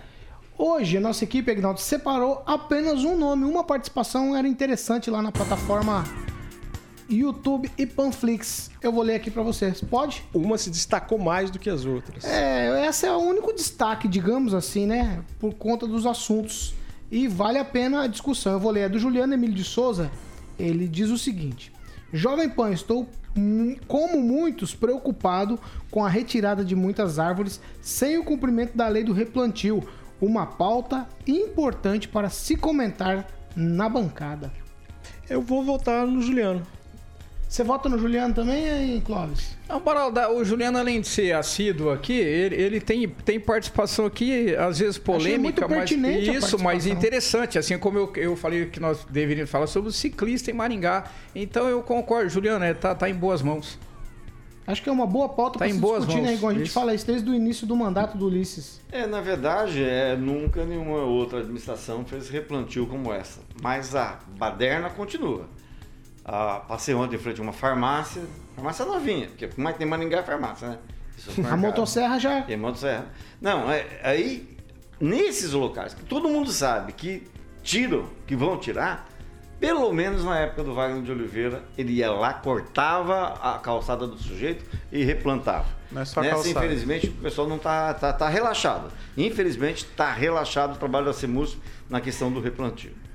[0.59, 3.45] Hoje a nossa equipe, Agnaldo, separou apenas um nome.
[3.45, 6.05] Uma participação era interessante lá na plataforma
[7.09, 8.71] YouTube e Panflix.
[8.83, 9.81] Eu vou ler aqui para vocês.
[9.81, 10.25] Pode?
[10.35, 12.25] Uma se destacou mais do que as outras.
[12.25, 15.23] É, esse é o único destaque, digamos assim, né?
[15.39, 16.75] Por conta dos assuntos.
[17.11, 18.55] E vale a pena a discussão.
[18.55, 18.81] Eu vou ler.
[18.83, 20.11] É do Juliano Emílio de Souza.
[20.59, 21.73] Ele diz o seguinte:
[22.13, 23.09] Jovem Pan, estou
[23.87, 25.59] como muitos, preocupado
[25.91, 29.87] com a retirada de muitas árvores sem o cumprimento da lei do replantio,
[30.21, 34.51] uma pauta importante para se comentar na bancada.
[35.29, 36.67] Eu vou votar no Juliano.
[37.49, 39.57] Você vota no Juliano também, hein, Clóvis?
[39.69, 44.55] Não, Baralda, o Juliano, além de ser assíduo aqui, ele, ele tem, tem participação aqui,
[44.57, 47.59] às vezes polêmica, mas isso, mas interessante.
[47.59, 51.05] Assim como eu, eu falei que nós deveríamos falar sobre o ciclista em Maringá.
[51.35, 53.79] Então eu concordo, Juliano, ele tá, tá em boas mãos.
[54.67, 56.27] Acho que é uma boa pauta tá para em boas discutir, mãos.
[56.27, 56.35] né?
[56.35, 56.75] Igual a gente isso.
[56.75, 58.81] fala isso desde o início do mandato do Ulisses.
[58.91, 63.41] É, na verdade, é, nunca nenhuma outra administração fez replantio como essa.
[63.63, 65.49] Mas a baderna continua.
[66.29, 68.21] Ah, passei ontem em frente a uma farmácia,
[68.57, 70.79] farmácia novinha, porque como é que tem Maringá é farmácia, né?
[71.49, 72.43] A motosserra já.
[72.43, 73.07] Tem motosserra.
[73.41, 74.57] Não, é, aí,
[75.01, 77.29] nesses locais, que todo mundo sabe que
[77.63, 79.09] tiram, que vão tirar,
[79.61, 84.19] pelo menos na época do Wagner de Oliveira, ele ia lá, cortava a calçada do
[84.19, 85.67] sujeito e replantava.
[85.93, 86.67] Não é só Nessa, calçada.
[86.67, 88.91] infelizmente, o pessoal não está tá, tá relaxado.
[89.17, 91.57] Infelizmente, está relaxado o trabalho da CEMUS
[91.89, 93.06] na questão do replantio.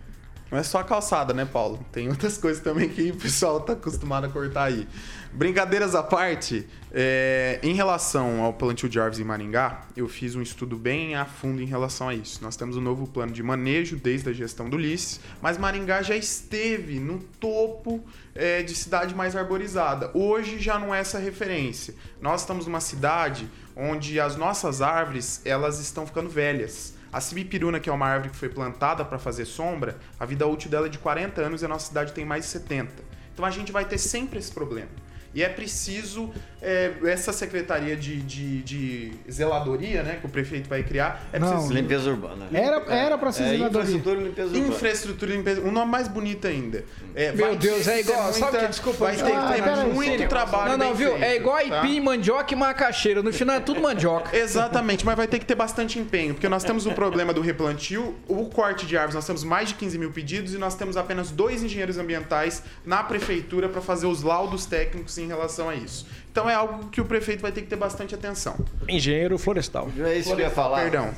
[0.52, 1.80] Não é só a calçada, né, Paulo?
[1.94, 4.86] Tem outras coisas também que o pessoal tá acostumado a cortar aí.
[5.32, 10.42] Brincadeiras à parte, é, em relação ao plantio de árvores em Maringá, eu fiz um
[10.42, 12.44] estudo bem a fundo em relação a isso.
[12.44, 16.18] Nós temos um novo plano de manejo desde a gestão do Ulisses, mas Maringá já
[16.18, 18.04] esteve no topo
[18.36, 20.12] é, de cidade mais arborizada.
[20.14, 21.96] Hoje já não é essa referência.
[22.20, 27.00] Nós estamos numa cidade onde as nossas árvores elas estão ficando velhas.
[27.12, 30.72] A cibipiruna, que é uma árvore que foi plantada para fazer sombra, a vida útil
[30.72, 33.04] dela é de 40 anos e a nossa cidade tem mais de 70.
[33.34, 34.90] Então a gente vai ter sempre esse problema.
[35.34, 40.84] E é preciso é, essa secretaria de, de, de, zeladoria, né, que o prefeito vai
[40.84, 41.28] criar.
[41.32, 41.74] É Não, preciso...
[41.74, 42.48] limpeza urbana.
[42.54, 43.96] Era era para ser é, zeladoria.
[43.96, 44.68] Infraestrutura e limpeza urbana.
[44.68, 45.62] Infraestrutura e limpeza.
[45.62, 46.84] Um nome mais bonito ainda.
[47.16, 48.24] É, Meu Deus, é igual.
[48.24, 50.78] Muita, sabe que, desculpa, vai ter que ter ah, muito trabalho.
[50.78, 51.12] Não, não, viu?
[51.12, 51.82] Feito, é igual tá?
[51.82, 53.24] aipim, mandioca e macaxeira.
[53.24, 54.36] No final é tudo mandioca.
[54.38, 58.16] Exatamente, mas vai ter que ter bastante empenho, porque nós temos o problema do replantio,
[58.28, 59.16] o corte de árvores.
[59.16, 63.02] Nós temos mais de 15 mil pedidos e nós temos apenas dois engenheiros ambientais na
[63.04, 66.06] prefeitura para fazer os laudos técnicos em relação a isso.
[66.32, 68.56] Então é algo que o prefeito vai ter que ter bastante atenção.
[68.88, 69.90] Engenheiro florestal.
[70.00, 70.82] É isso que eu ia falar.
[70.82, 71.14] Perdão.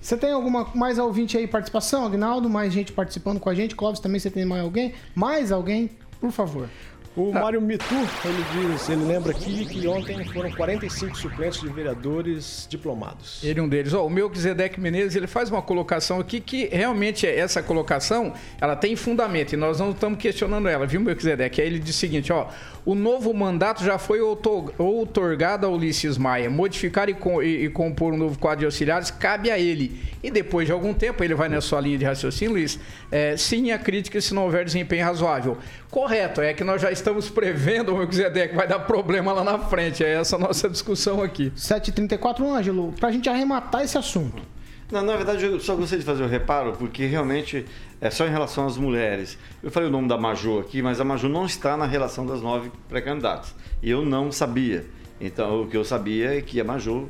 [0.00, 2.48] Você tem alguma mais ouvinte aí participação, Agnaldo?
[2.50, 3.74] Mais gente participando com a gente?
[3.74, 4.92] Clóvis, também você tem mais alguém?
[5.14, 5.90] Mais alguém?
[6.20, 6.68] Por favor.
[7.16, 7.40] O ah.
[7.40, 13.38] Mário Mitu, ele diz, ele lembra aqui que ontem foram 45 suplentes de vereadores diplomados.
[13.44, 13.92] Ele é um deles.
[13.92, 18.96] Oh, o Melquisedeque Menezes, ele faz uma colocação aqui que realmente essa colocação, ela tem
[18.96, 21.60] fundamento e nós não estamos questionando ela, viu, Melquisedeque?
[21.60, 22.48] Aí ele diz o seguinte, ó,
[22.84, 26.50] o novo mandato já foi outorgado a Ulisses Maia.
[26.50, 30.02] Modificar e, e, e compor um novo quadro de auxiliares cabe a ele.
[30.20, 32.78] E depois de algum tempo, ele vai na sua linha de raciocínio, Luiz,
[33.10, 35.56] é, sim a crítica se não houver desempenho razoável.
[35.94, 38.20] Correto, é que nós já estamos prevendo, meu que
[38.52, 40.02] vai dar problema lá na frente.
[40.02, 41.52] É essa a nossa discussão aqui.
[41.56, 44.42] 7h34, Ângelo, para a gente arrematar esse assunto.
[44.90, 47.64] Não, na verdade, eu só gostaria de fazer um reparo, porque realmente
[48.00, 49.38] é só em relação às mulheres.
[49.62, 52.42] Eu falei o nome da Maju aqui, mas a Maju não está na relação das
[52.42, 53.54] nove pré-candidatas.
[53.80, 54.84] E eu não sabia.
[55.20, 57.08] Então, o que eu sabia é que a Maju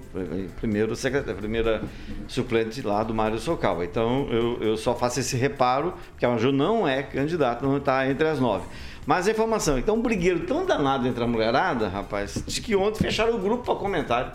[0.61, 1.83] primeiro secretária, primeira
[2.29, 3.83] suplente lá do Mário Socal.
[3.83, 8.09] Então, eu, eu só faço esse reparo, que a Maju não é candidata, não está
[8.09, 8.67] entre as nove.
[9.07, 13.03] Mas a informação, então, um brigueiro tão danado entre a mulherada, rapaz, de que ontem
[13.05, 14.33] fecharam o grupo para comentário.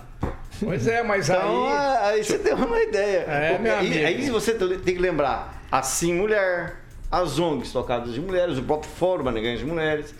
[0.60, 2.14] Pois é, mas então, aí...
[2.14, 3.26] aí você tem uma ideia.
[3.28, 8.58] É, Porque, aí, aí você tem que lembrar, assim mulher, as ONGs tocadas de mulheres,
[8.58, 10.14] o próprio Fórum Maneganhas de Mulheres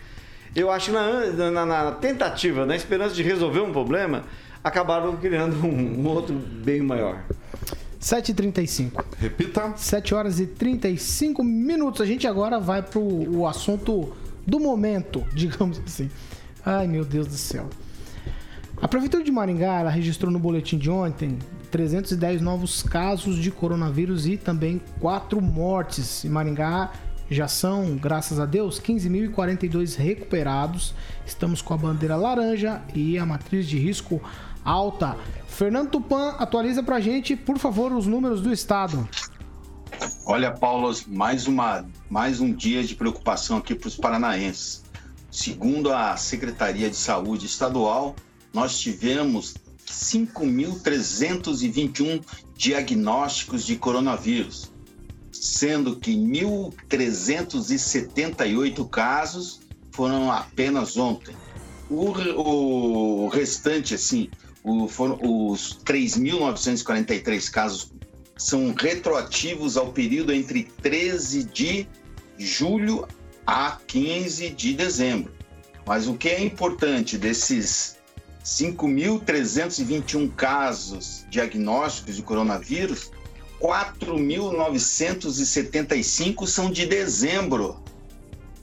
[0.54, 4.24] eu acho que na, na, na, tentativa, na esperança de resolver um problema,
[4.62, 7.22] acabaram criando um, um outro bem maior.
[8.00, 9.04] 7h35.
[9.18, 9.74] Repita.
[9.76, 12.00] 7 horas e 35 minutos.
[12.00, 14.12] A gente agora vai para o assunto
[14.46, 16.10] do momento, digamos assim.
[16.64, 17.68] Ai, meu Deus do céu.
[18.80, 21.38] A Prefeitura de Maringá registrou no boletim de ontem
[21.70, 26.24] 310 novos casos de coronavírus e também quatro mortes.
[26.24, 26.90] Em Maringá
[27.30, 30.92] já são, graças a Deus, 15.042 recuperados.
[31.24, 34.20] Estamos com a bandeira laranja e a matriz de risco
[34.64, 35.16] alta.
[35.46, 39.08] Fernando Tupan, atualiza pra gente, por favor, os números do estado.
[40.26, 44.82] Olha, Paulo, mais, uma, mais um dia de preocupação aqui para os paranaenses.
[45.30, 48.16] Segundo a Secretaria de Saúde Estadual,
[48.52, 49.54] nós tivemos
[49.86, 52.20] 5.321
[52.56, 54.68] diagnósticos de coronavírus
[55.40, 61.34] sendo que 1.378 casos foram apenas ontem.
[61.88, 64.28] O, o restante, assim,
[64.62, 67.90] o, foram, os 3.943 casos
[68.36, 71.88] são retroativos ao período entre 13 de
[72.38, 73.08] julho
[73.46, 75.32] a 15 de dezembro.
[75.86, 77.96] Mas o que é importante desses
[78.44, 83.10] 5.321 casos diagnósticos de coronavírus,
[83.60, 87.82] 4.975 são de dezembro.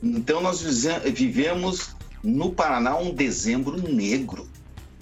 [0.02, 0.62] Então nós
[1.14, 1.90] vivemos
[2.24, 4.50] no Paraná um dezembro negro.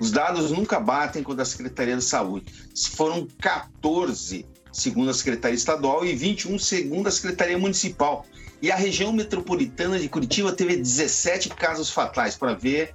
[0.00, 2.46] os dados nunca batem com o da Secretaria de Saúde.
[2.94, 8.24] Foram 14, segundo a Secretaria Estadual, e 21, segundo a Secretaria Municipal.
[8.62, 12.94] E a região metropolitana de Curitiba teve 17 casos fatais, para ver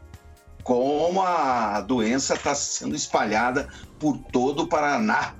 [0.64, 5.36] como a doença está sendo espalhada por todo o Paraná.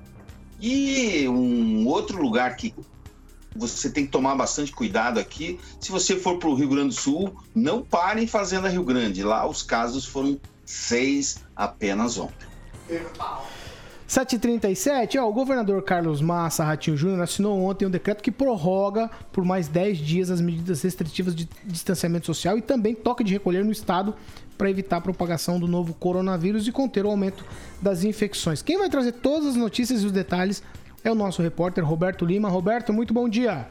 [0.60, 2.72] E um outro lugar que
[3.56, 7.00] você tem que tomar bastante cuidado aqui, se você for para o Rio Grande do
[7.00, 9.24] Sul, não pare em Fazenda Rio Grande.
[9.24, 12.46] Lá os casos foram seis apenas ontem.
[14.08, 19.44] 7h37, ó, o governador Carlos Massa Ratinho Júnior assinou ontem um decreto que prorroga por
[19.44, 23.72] mais 10 dias as medidas restritivas de distanciamento social e também toque de recolher no
[23.72, 24.14] estado
[24.56, 27.44] para evitar a propagação do novo coronavírus e conter o aumento
[27.82, 28.62] das infecções.
[28.62, 30.62] Quem vai trazer todas as notícias e os detalhes
[31.02, 32.48] é o nosso repórter Roberto Lima.
[32.48, 33.66] Roberto, muito bom dia.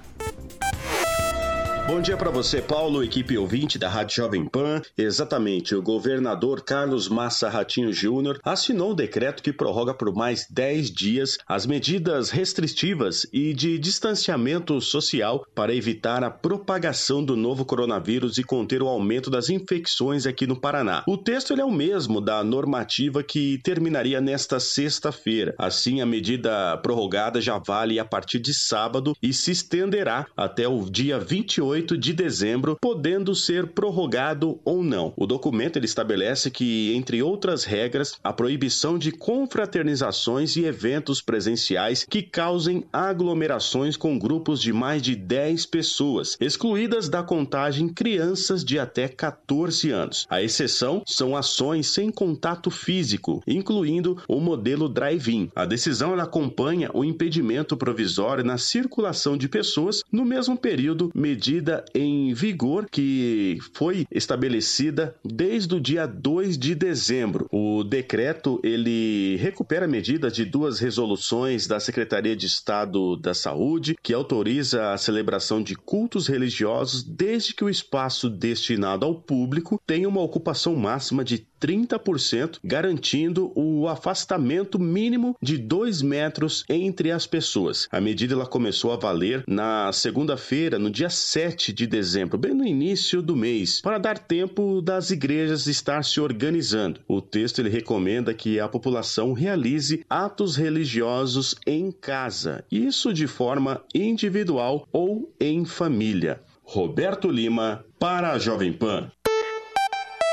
[1.87, 4.81] Bom dia para você, Paulo, equipe ouvinte da Rádio Jovem Pan.
[4.97, 10.89] Exatamente, o governador Carlos Massa Ratinho Júnior assinou um decreto que prorroga por mais 10
[10.89, 18.39] dias as medidas restritivas e de distanciamento social para evitar a propagação do novo coronavírus
[18.39, 21.03] e conter o aumento das infecções aqui no Paraná.
[21.07, 25.53] O texto é o mesmo da normativa que terminaria nesta sexta-feira.
[25.55, 30.89] Assim, a medida prorrogada já vale a partir de sábado e se estenderá até o
[30.89, 35.13] dia 28 28 de dezembro, podendo ser prorrogado ou não.
[35.17, 42.05] O documento ele estabelece que, entre outras regras, a proibição de confraternizações e eventos presenciais
[42.09, 48.79] que causem aglomerações com grupos de mais de 10 pessoas, excluídas da contagem crianças de
[48.79, 50.25] até 14 anos.
[50.29, 55.51] A exceção são ações sem contato físico, incluindo o modelo drive-in.
[55.55, 61.64] A decisão ela acompanha o impedimento provisório na circulação de pessoas no mesmo período medido
[61.65, 67.47] medida em vigor que foi estabelecida desde o dia 2 de dezembro.
[67.51, 74.13] O decreto ele recupera medidas de duas resoluções da Secretaria de Estado da Saúde que
[74.13, 80.21] autoriza a celebração de cultos religiosos desde que o espaço destinado ao público tenha uma
[80.21, 87.87] ocupação máxima de 30%, garantindo o afastamento mínimo de 2 metros entre as pessoas.
[87.91, 92.65] A medida ela começou a valer na segunda-feira, no dia 7 de dezembro, bem no
[92.65, 96.99] início do mês, para dar tempo das igrejas estar se organizando.
[97.07, 103.81] O texto ele recomenda que a população realize atos religiosos em casa, isso de forma
[103.93, 106.41] individual ou em família.
[106.63, 109.11] Roberto Lima para a Jovem Pan.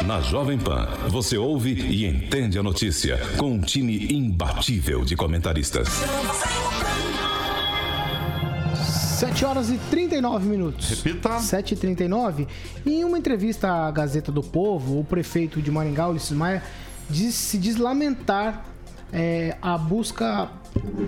[0.00, 5.88] Na Jovem Pan, você ouve e entende a notícia com um time imbatível de comentaristas.
[9.20, 10.88] 7 horas e 39 minutos.
[10.88, 11.38] Repita.
[11.38, 12.48] 7 e 39
[12.84, 16.64] Em uma entrevista à Gazeta do Povo, o prefeito de Maringá, Ulisses Maia,
[17.08, 18.64] diz, se diz lamentar
[19.12, 20.50] é, a busca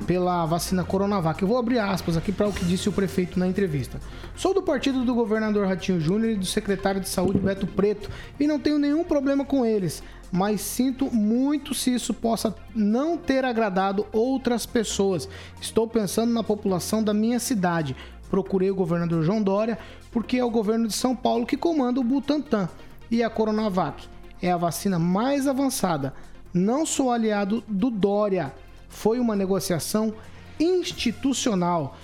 [0.07, 1.41] pela vacina Coronavac.
[1.41, 4.01] Eu vou abrir aspas aqui para o que disse o prefeito na entrevista.
[4.37, 8.47] Sou do partido do governador Ratinho Júnior e do secretário de saúde Beto Preto e
[8.47, 14.07] não tenho nenhum problema com eles, mas sinto muito se isso possa não ter agradado
[14.13, 15.29] outras pessoas.
[15.61, 17.97] Estou pensando na população da minha cidade.
[18.31, 19.79] Procurei o governador João Dória
[20.11, 22.69] porque é o governo de São Paulo que comanda o Butantan
[23.11, 24.09] e a Coronavac
[24.43, 26.13] é a vacina mais avançada.
[26.53, 28.53] Não sou aliado do Dória
[28.95, 30.15] foi uma negociação
[30.59, 31.97] institucional.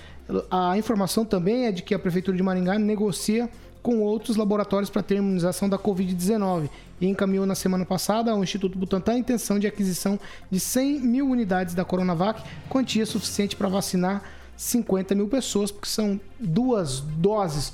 [0.50, 3.48] A informação também é de que a Prefeitura de Maringá negocia
[3.82, 6.68] com outros laboratórios para ter imunização da Covid-19
[7.00, 10.20] e encaminhou na semana passada ao Instituto Butantan a intenção de aquisição
[10.50, 14.22] de 100 mil unidades da Coronavac, quantia suficiente para vacinar
[14.56, 17.72] 50 mil pessoas, porque são duas doses.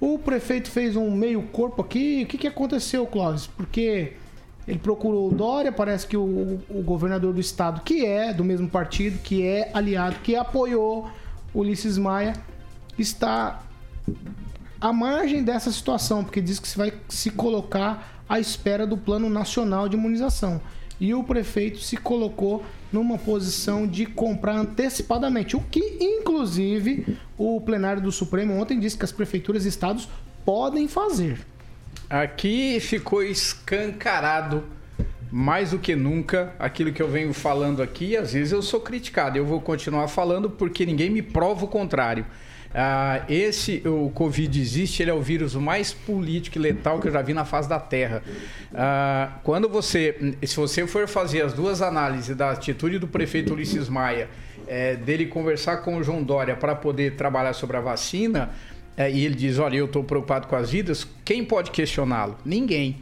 [0.00, 2.22] O prefeito fez um meio corpo aqui.
[2.22, 3.48] O que, que aconteceu, Clóvis?
[3.48, 4.12] Porque
[4.66, 8.68] ele procurou o Dória, parece que o, o, governador do estado, que é do mesmo
[8.68, 11.10] partido, que é aliado, que apoiou
[11.52, 12.34] Ulisses Maia,
[12.96, 13.60] está
[14.80, 19.28] à margem dessa situação, porque diz que se vai se colocar à espera do Plano
[19.28, 20.60] Nacional de Imunização.
[21.00, 28.00] E o prefeito se colocou numa posição de comprar antecipadamente, o que, inclusive, o plenário
[28.00, 30.08] do Supremo ontem disse que as prefeituras e estados
[30.44, 31.40] podem fazer.
[32.12, 34.64] Aqui ficou escancarado
[35.30, 38.18] mais do que nunca aquilo que eu venho falando aqui.
[38.18, 42.26] Às vezes eu sou criticado, eu vou continuar falando porque ninguém me prova o contrário.
[42.74, 47.12] Ah, esse, o Covid existe, ele é o vírus mais político e letal que eu
[47.12, 48.22] já vi na face da Terra.
[48.74, 53.88] Ah, quando você, se você for fazer as duas análises da atitude do prefeito Ulisses
[53.88, 54.28] Maia,
[54.66, 58.50] é, dele conversar com o João Dória para poder trabalhar sobre a vacina,
[58.96, 62.36] é, e ele diz: Olha, eu estou preocupado com as vidas, quem pode questioná-lo?
[62.44, 62.96] Ninguém.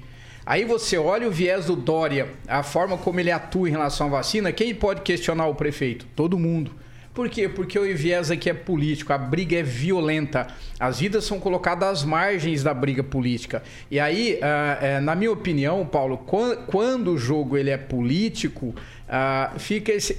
[0.46, 4.10] Aí você olha o viés do Dória, a forma como ele atua em relação à
[4.10, 6.06] vacina, quem pode questionar o prefeito?
[6.16, 6.72] Todo mundo.
[7.12, 7.48] Por quê?
[7.48, 10.46] Porque o viés aqui é político, a briga é violenta,
[10.78, 13.62] as vidas são colocadas às margens da briga política.
[13.90, 16.18] E aí, uh, uh, na minha opinião, Paulo,
[16.66, 20.16] quando o jogo ele é político, uh, fica esse.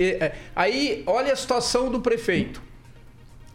[0.53, 2.61] aí, olha a situação do prefeito.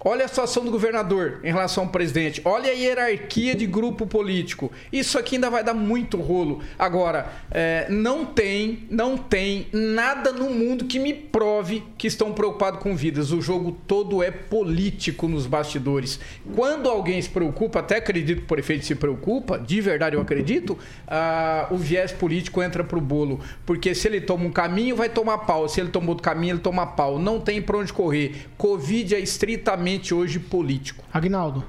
[0.08, 2.40] Olha a situação do governador em relação ao presidente.
[2.44, 4.70] Olha a hierarquia de grupo político.
[4.92, 6.62] Isso aqui ainda vai dar muito rolo.
[6.78, 12.78] Agora, é, não tem, não tem nada no mundo que me prove que estão preocupados
[12.78, 13.32] com vidas.
[13.32, 16.20] O jogo todo é político nos bastidores.
[16.54, 20.78] Quando alguém se preocupa, até acredito que o prefeito se preocupa, de verdade eu acredito,
[21.08, 23.40] ah, o viés político entra pro bolo.
[23.66, 25.68] Porque se ele toma um caminho, vai tomar pau.
[25.68, 27.18] Se ele toma outro caminho, ele toma pau.
[27.18, 28.46] Não tem pra onde correr.
[28.56, 31.04] Covid é estritamente hoje político.
[31.12, 31.64] Agnaldo.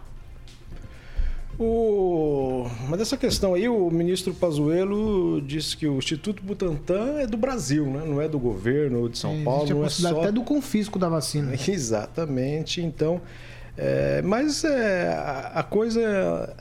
[1.59, 2.67] O...
[2.87, 7.85] Mas essa questão aí, o ministro Pazuello disse que o Instituto Butantan é do Brasil,
[7.85, 8.03] né?
[8.05, 9.69] não é do governo de São É, Paulo.
[9.69, 10.21] Não é só...
[10.21, 11.53] até do confisco da vacina.
[11.67, 12.79] Exatamente.
[12.79, 13.19] Então,
[13.75, 16.55] é, mas é, a, a coisa.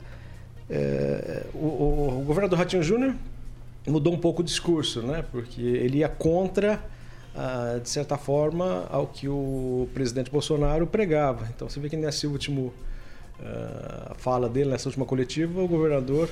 [0.67, 3.13] é, o, o, o governador Ratinho Júnior
[3.87, 5.23] mudou um pouco o discurso, né?
[5.31, 6.83] Porque ele ia contra,
[7.37, 11.47] ah, de certa forma, ao que o presidente Bolsonaro pregava.
[11.55, 12.73] Então, você vê que nesse último
[13.39, 16.29] ah, fala dele, nessa última coletiva, o governador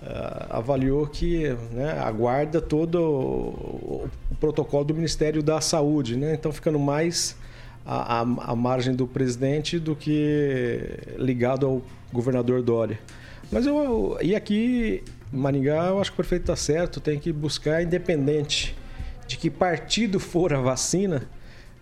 [0.00, 6.34] ah, avaliou que né, aguarda todo o, o protocolo do Ministério da Saúde, né?
[6.34, 7.36] Então, ficando mais
[7.84, 8.24] à,
[8.54, 10.80] margem do presidente do que
[11.18, 11.82] ligado ao
[12.12, 13.00] governador Dória.
[13.50, 17.82] Mas eu, e aqui, Maringá, eu acho que o prefeito está certo, tem que buscar,
[17.82, 18.76] independente
[19.26, 21.22] de que partido for a vacina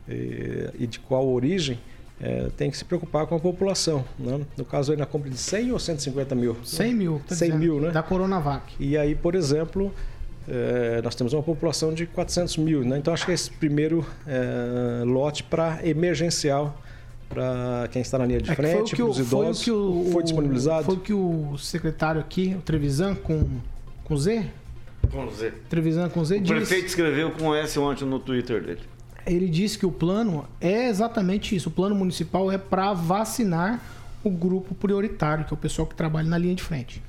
[0.09, 1.79] eh, e de qual origem,
[2.21, 4.05] eh, tem que se preocupar com a população.
[4.19, 4.41] Né?
[4.57, 6.57] No caso aí na compra de 100 ou 150 mil?
[6.65, 7.21] 100 mil.
[7.27, 7.91] tá 100 dizendo, mil, né?
[7.91, 8.75] Da Coronavac.
[8.79, 9.93] E aí, por exemplo,
[10.49, 12.85] eh, nós temos uma população de 400 mil.
[12.85, 12.99] Né?
[12.99, 16.81] Então, acho que esse primeiro eh, lote para emergencial,
[17.29, 20.09] para quem está na linha de É frente, para os foi o idosos, que o-
[20.13, 20.85] foi disponibilizado.
[20.85, 23.45] Foi o que o secretário aqui, o Trevisan, com,
[24.05, 24.45] com Z?
[25.15, 25.53] Com Z.
[25.69, 26.55] Trevisan com Z O disse.
[26.55, 28.81] prefeito escreveu com S ontem no Twitter dele.
[29.25, 31.69] Ele disse que o plano é exatamente isso.
[31.69, 33.81] O plano municipal é para vacinar
[34.25, 37.01] o grupo prioritário, que é o pessoal que trabalha na linha de frente.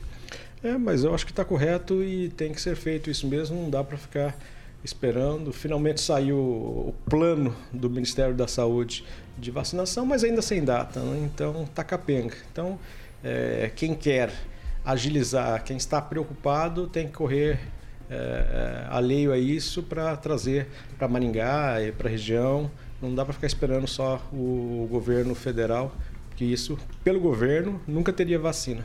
[0.64, 3.70] É, mas eu acho que está correto e tem que ser feito isso mesmo, não
[3.70, 4.38] dá para ficar
[4.84, 5.52] esperando.
[5.52, 9.04] Finalmente saiu o plano do Ministério da Saúde
[9.38, 11.30] de vacinação, mas ainda sem data, né?
[11.32, 12.36] então tá capenga.
[12.52, 12.80] Então,
[13.24, 14.32] é, quem quer
[14.84, 17.60] agilizar, quem está preocupado, tem que correr
[18.10, 22.70] é, alheio a isso para trazer para Maringá e para a região.
[23.02, 25.94] Não dá para ficar esperando só o governo federal,
[26.36, 28.84] que isso, pelo governo, nunca teria vacina.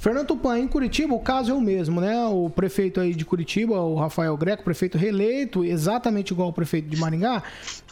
[0.00, 2.24] Fernando Tupan, em Curitiba, o caso é o mesmo, né?
[2.24, 6.96] O prefeito aí de Curitiba, o Rafael Greco, prefeito reeleito, exatamente igual ao prefeito de
[6.96, 7.42] Maringá,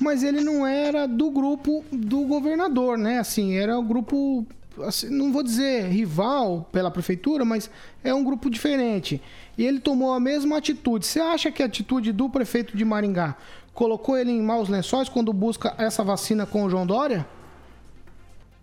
[0.01, 3.19] mas ele não era do grupo do governador, né?
[3.19, 4.47] Assim, era o grupo,
[4.85, 7.71] assim, não vou dizer rival pela prefeitura, mas
[8.03, 9.21] é um grupo diferente.
[9.57, 11.07] E ele tomou a mesma atitude.
[11.07, 13.37] Você acha que a atitude do prefeito de Maringá
[13.75, 17.27] colocou ele em maus lençóis quando busca essa vacina com o João Dória?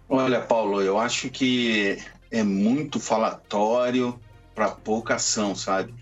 [0.09, 1.97] Olha, Paulo, eu acho que
[2.29, 4.19] é muito falatório
[4.53, 5.93] para pouca ação, sabe?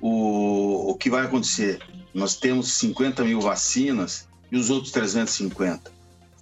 [0.00, 1.80] O, o que vai acontecer?
[2.14, 5.92] Nós temos 50 mil vacinas e os outros 350.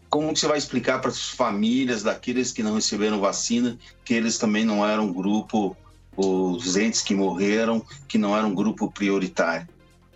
[0.09, 4.39] Como que você vai explicar para as famílias daqueles que não receberam vacina que eles
[4.39, 5.77] também não eram um grupo,
[6.17, 9.69] os entes que morreram, que não eram um grupo prioritário?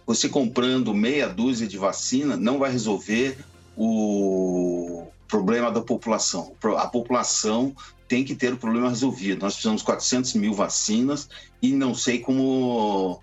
[0.06, 3.38] Você comprando meia dúzia de vacina não vai resolver
[3.76, 6.54] o problema da população.
[6.76, 7.74] A população
[8.08, 9.40] tem que ter o problema resolvido.
[9.40, 11.28] Nós precisamos de 400 mil vacinas
[11.62, 13.22] e não sei como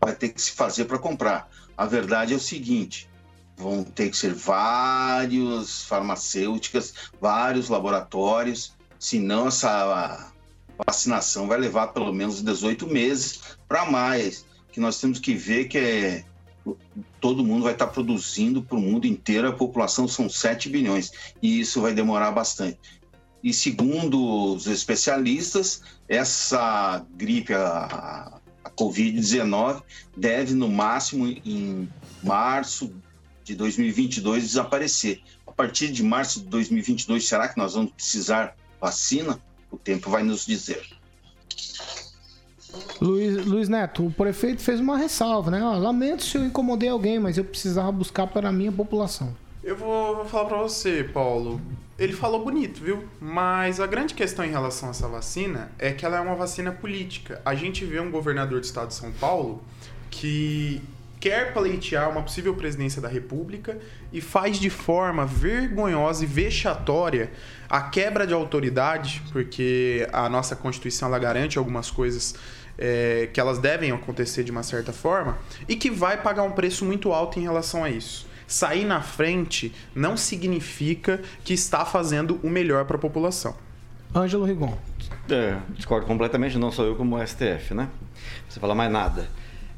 [0.00, 1.50] vai ter que se fazer para comprar.
[1.76, 3.08] A verdade é o seguinte:
[3.58, 10.32] vão ter que ser vários farmacêuticas, vários laboratórios, senão essa
[10.86, 14.46] vacinação vai levar pelo menos 18 meses para mais.
[14.72, 16.24] Que nós temos que ver que é
[17.20, 21.60] todo mundo vai estar produzindo para o mundo inteiro, a população são 7 bilhões, e
[21.60, 22.78] isso vai demorar bastante.
[23.42, 29.82] E segundo os especialistas, essa gripe, a, a Covid-19,
[30.16, 31.88] deve no máximo em
[32.22, 32.92] março
[33.48, 35.20] de 2022 desaparecer.
[35.46, 39.40] A partir de março de 2022, será que nós vamos precisar vacina?
[39.70, 40.82] O tempo vai nos dizer.
[43.00, 45.58] Luiz, Luiz Neto, o prefeito fez uma ressalva, né?
[45.58, 49.34] Lamento se eu incomodei alguém, mas eu precisava buscar para a minha população.
[49.62, 51.60] Eu vou, vou falar pra você, Paulo.
[51.98, 53.08] Ele falou bonito, viu?
[53.20, 56.70] Mas a grande questão em relação a essa vacina é que ela é uma vacina
[56.70, 57.40] política.
[57.44, 59.62] A gente vê um governador do estado de São Paulo
[60.10, 60.80] que
[61.20, 63.78] quer pleitear uma possível presidência da República
[64.12, 67.30] e faz de forma vergonhosa e vexatória
[67.68, 72.34] a quebra de autoridade, porque a nossa Constituição ela garante algumas coisas
[72.78, 75.36] é, que elas devem acontecer de uma certa forma
[75.68, 78.26] e que vai pagar um preço muito alto em relação a isso.
[78.46, 83.54] Sair na frente não significa que está fazendo o melhor para a população.
[84.14, 84.78] Ângelo Rigon.
[85.28, 87.90] É, discordo completamente, não sou eu como STF, né?
[88.48, 89.28] Você fala mais nada.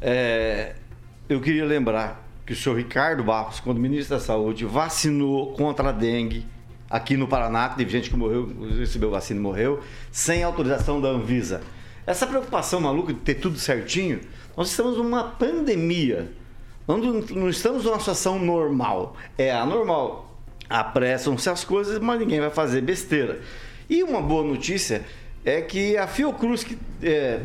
[0.00, 0.76] É,
[1.30, 5.92] eu queria lembrar que o senhor Ricardo Barros, quando ministro da Saúde, vacinou contra a
[5.92, 6.44] dengue
[6.90, 11.62] aqui no Paraná, teve gente que morreu, recebeu vacina e morreu, sem autorização da Anvisa.
[12.04, 14.18] Essa preocupação maluca de ter tudo certinho,
[14.56, 16.32] nós estamos numa pandemia.
[16.88, 19.16] Não estamos numa situação normal.
[19.38, 20.36] É anormal.
[20.68, 23.40] Apressam-se as coisas, mas ninguém vai fazer besteira.
[23.88, 25.04] E uma boa notícia
[25.44, 27.42] é que a Fiocruz, que é,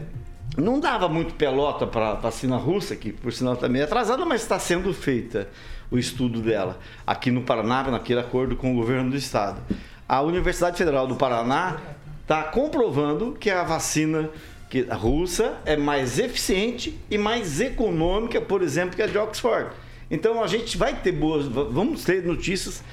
[0.58, 4.41] não dava muito pelota para a vacina russa, que por sinal também é atrasada, mas
[4.41, 5.49] está sendo feita
[5.91, 9.62] o estudo dela aqui no Paraná, naquele acordo com o governo do estado.
[10.08, 11.78] A Universidade Federal do Paraná
[12.22, 14.30] está comprovando que a vacina
[14.70, 19.70] que a russa é mais eficiente e mais econômica, por exemplo, que a de Oxford.
[20.10, 22.84] Então a gente vai ter boas, vamos ter notícias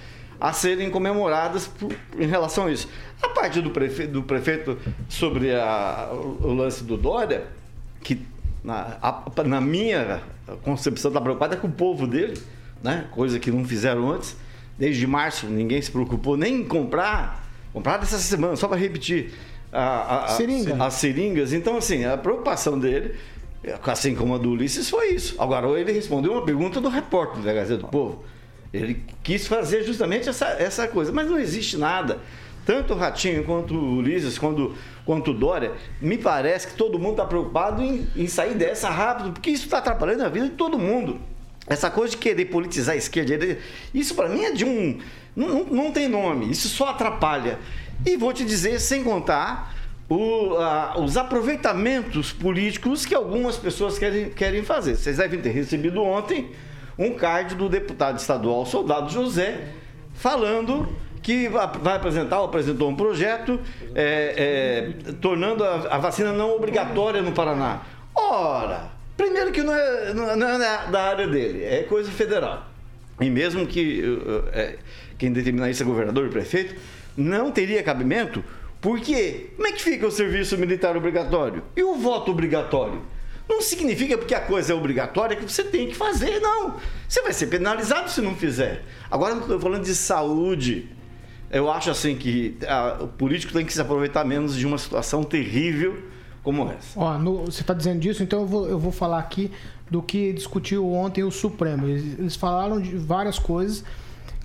[0.43, 2.88] a serem comemoradas por, em relação a isso.
[3.22, 4.76] A parte do prefeito, do prefeito
[5.09, 7.45] sobre a, o lance do Dória,
[8.03, 8.20] que
[8.64, 10.20] na, a, na minha
[10.64, 12.36] concepção está preocupada com o povo dele,
[12.82, 13.07] né?
[13.12, 14.36] coisa que não fizeram antes.
[14.76, 19.32] Desde março ninguém se preocupou nem em comprar, comprar dessa semana, só para repetir
[19.70, 20.84] a, a, Seringa.
[20.84, 21.53] as seringas.
[21.53, 23.14] Então, assim, a preocupação dele,
[23.86, 25.40] assim como a do Ulisses, foi isso.
[25.40, 28.24] Agora, ele respondeu uma pergunta do repórter da Gazeta do Povo.
[28.72, 32.20] Ele quis fazer justamente essa, essa coisa, mas não existe nada.
[32.64, 37.12] Tanto o Ratinho quanto o Ulisses, quanto, quanto o Dória, me parece que todo mundo
[37.12, 40.78] está preocupado em, em sair dessa rápido, porque isso está atrapalhando a vida de todo
[40.78, 41.20] mundo.
[41.66, 43.58] Essa coisa de querer politizar a esquerda,
[43.92, 44.98] isso para mim é de um.
[45.34, 47.58] Não, não tem nome, isso só atrapalha.
[48.06, 49.74] E vou te dizer, sem contar
[50.08, 54.96] o, a, os aproveitamentos políticos que algumas pessoas querem, querem fazer.
[54.96, 56.50] Vocês devem ter recebido ontem
[56.99, 59.68] um card do deputado estadual Soldado José
[60.14, 60.88] falando
[61.22, 63.61] que vai apresentar, ou apresentou um projeto
[63.95, 67.82] é, é, tornando a, a, vacina não obrigatória no Paraná.
[68.12, 70.59] Ora, primeiro que não é, não é
[70.90, 72.66] da área dele, é coisa federal.
[73.20, 74.03] E mesmo que
[74.53, 74.78] é,
[75.16, 76.74] quem determinar isso é governador e prefeito,
[77.16, 78.43] não teria cabimento,
[78.80, 81.62] porque como é que fica o serviço militar obrigatório?
[81.76, 83.01] E o voto obrigatório?
[83.49, 86.76] Não significa porque a coisa é obrigatória que você tem que fazer, não.
[87.09, 88.84] Você vai ser penalizado se não fizer.
[89.11, 90.88] Agora, estou falando de saúde.
[91.51, 95.22] Eu acho assim que a, o político tem que se aproveitar menos de uma situação
[95.22, 96.03] terrível
[96.43, 96.99] como essa.
[96.99, 99.51] Ó, no, você está dizendo disso, então eu vou, eu vou falar aqui
[99.90, 101.86] do que discutiu ontem o Supremo.
[101.86, 103.84] Eles, eles falaram de várias coisas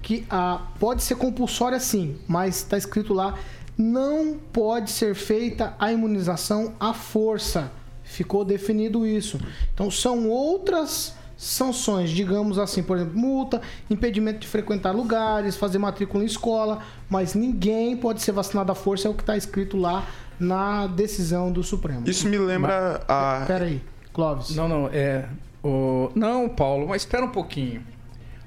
[0.02, 3.36] que ah, pode ser compulsória sim, mas está escrito lá
[3.78, 7.72] não pode ser feita a imunização à força.
[8.08, 9.39] Ficou definido isso.
[9.74, 16.24] Então são outras sanções, digamos assim, por exemplo, multa, impedimento de frequentar lugares, fazer matrícula
[16.24, 20.08] em escola, mas ninguém pode ser vacinado à força, é o que está escrito lá
[20.39, 22.10] na decisão do Supremo.
[22.10, 23.45] Isso me lembra mas, a.
[23.45, 23.82] Peraí,
[24.12, 24.55] Clóvis.
[24.55, 25.26] Não, não, é.
[25.64, 26.10] O...
[26.16, 27.84] Não, Paulo, mas espera um pouquinho.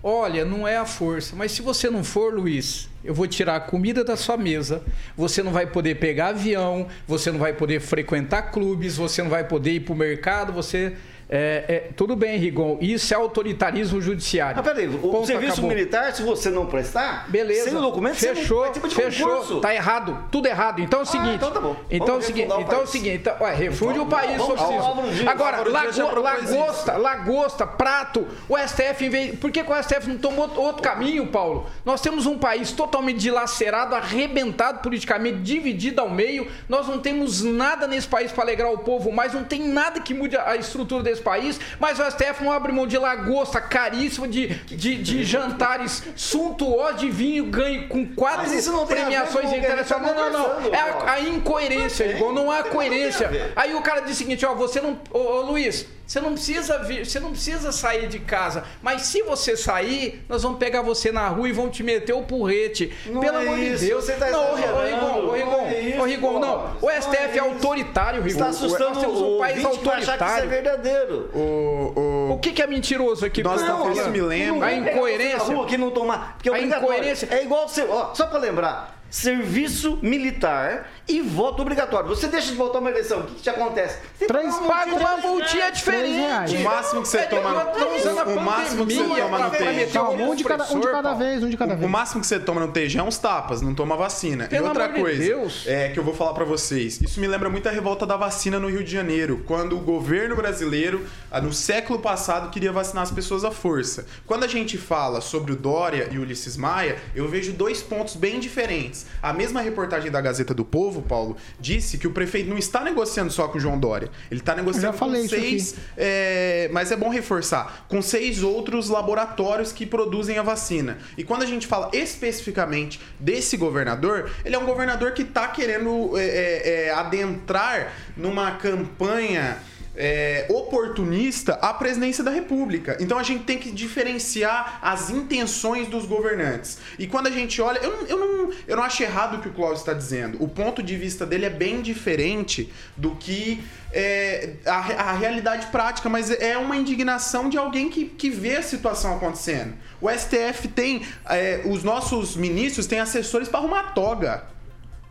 [0.03, 3.61] Olha, não é a força, mas se você não for, Luiz, eu vou tirar a
[3.61, 4.83] comida da sua mesa,
[5.15, 9.45] você não vai poder pegar avião, você não vai poder frequentar clubes, você não vai
[9.47, 10.97] poder ir para o mercado, você
[11.33, 14.59] é, é, tudo bem, Rigon, isso é autoritarismo judiciário.
[14.59, 15.71] Ah, peraí, o Ponto, serviço acabou.
[15.71, 17.71] militar, se você não prestar, beleza.
[17.71, 19.61] Sem documento, fechou, você não fechou, concurso.
[19.61, 20.81] tá errado, tudo errado.
[20.81, 21.31] Então é o ah, seguinte.
[21.31, 21.77] Ah, então tá bom.
[21.89, 24.61] Então é o seguinte, o então é o seguinte, então, ué, refunde o país, vamos,
[24.61, 30.09] vamos, Agora, lago, lagosta, lagosta, prato, o STF em vez, por que, que o STF
[30.09, 31.71] não tomou outro caminho, Paulo?
[31.85, 36.49] Nós temos um país totalmente dilacerado, arrebentado politicamente, dividido ao meio.
[36.69, 40.13] Nós não temos nada nesse país para alegrar o povo, mas não tem nada que
[40.13, 44.49] mude a estrutura desse país, mas o STF não abre mão de lagosta caríssima, de,
[44.49, 48.51] de, de jantares suntuosos de vinho, ganho com quatro
[48.87, 50.17] premiações internacionais.
[50.17, 50.75] Não, não, não.
[50.75, 53.53] É a, a incoerência, igual não há coerência.
[53.57, 54.99] Aí o cara diz o seguinte, ó, você não.
[55.11, 58.65] Ô, ô Luiz, você não precisa vir, você não precisa sair de casa.
[58.83, 62.23] Mas se você sair, nós vamos pegar você na rua e vão te meter o
[62.23, 62.93] porrete.
[63.07, 64.05] Não Pelo é amor isso, de Deus.
[64.05, 65.69] Você tá não, ô Rigon, ô Rigon,
[66.01, 66.77] ô Rigon, não.
[66.81, 68.31] O STF é, é autoritário, Rigon.
[68.31, 70.03] Está assustando nós temos um país autoritário.
[70.03, 71.31] Achar que isso é verdadeiro.
[71.35, 72.33] O, o...
[72.35, 73.43] o que, que é mentiroso aqui?
[73.43, 74.67] Nós não, isso me lembra.
[74.67, 75.55] A incoerência.
[75.55, 79.00] Rua que não tomar, porque a incoerência é igual você, ó, só para lembrar.
[79.11, 82.09] Serviço militar e voto obrigatório.
[82.09, 83.99] Você deixa de votar uma eleição, o que, que te acontece?
[84.17, 86.57] Você Três- Paga uma multinha diferente.
[86.57, 89.51] O máximo que você É, toma a o máximo que você toma no
[89.93, 91.91] Calma, um de cada, um de cada vez, um de cada O vez.
[91.91, 94.47] máximo que você toma no TG é uns tapas, não toma vacina.
[94.47, 95.65] Pelo e outra coisa Deus.
[95.67, 97.01] é que eu vou falar pra vocês.
[97.01, 100.37] Isso me lembra muito a revolta da vacina no Rio de Janeiro, quando o governo
[100.37, 104.07] brasileiro, ah, no século passado, queria vacinar as pessoas à força.
[104.27, 108.15] Quando a gente fala sobre o Dória e o Ulisses Maia, eu vejo dois pontos
[108.17, 109.00] bem diferentes.
[109.23, 113.33] A mesma reportagem da Gazeta do Povo, Paulo, disse que o prefeito não está negociando
[113.33, 114.11] só com o João Dória.
[114.31, 119.87] Ele está negociando com seis é, mas é bom reforçar, com seis outros laboratórios que
[119.87, 120.99] produzem a vacina.
[121.17, 126.17] E quando a gente fala especificamente desse governador, ele é um governador que está querendo
[126.17, 129.59] é, é, é, adentrar numa campanha.
[130.03, 132.97] É, oportunista à presidência da República.
[132.99, 136.79] Então a gente tem que diferenciar as intenções dos governantes.
[136.99, 139.49] E quando a gente olha, eu não, eu não, eu não acho errado o que
[139.49, 140.43] o Cláudio está dizendo.
[140.43, 146.09] O ponto de vista dele é bem diferente do que é, a, a realidade prática,
[146.09, 149.75] mas é uma indignação de alguém que, que vê a situação acontecendo.
[150.01, 151.03] O STF tem.
[151.29, 154.45] é, os nossos ministros têm assessores para arrumar toga.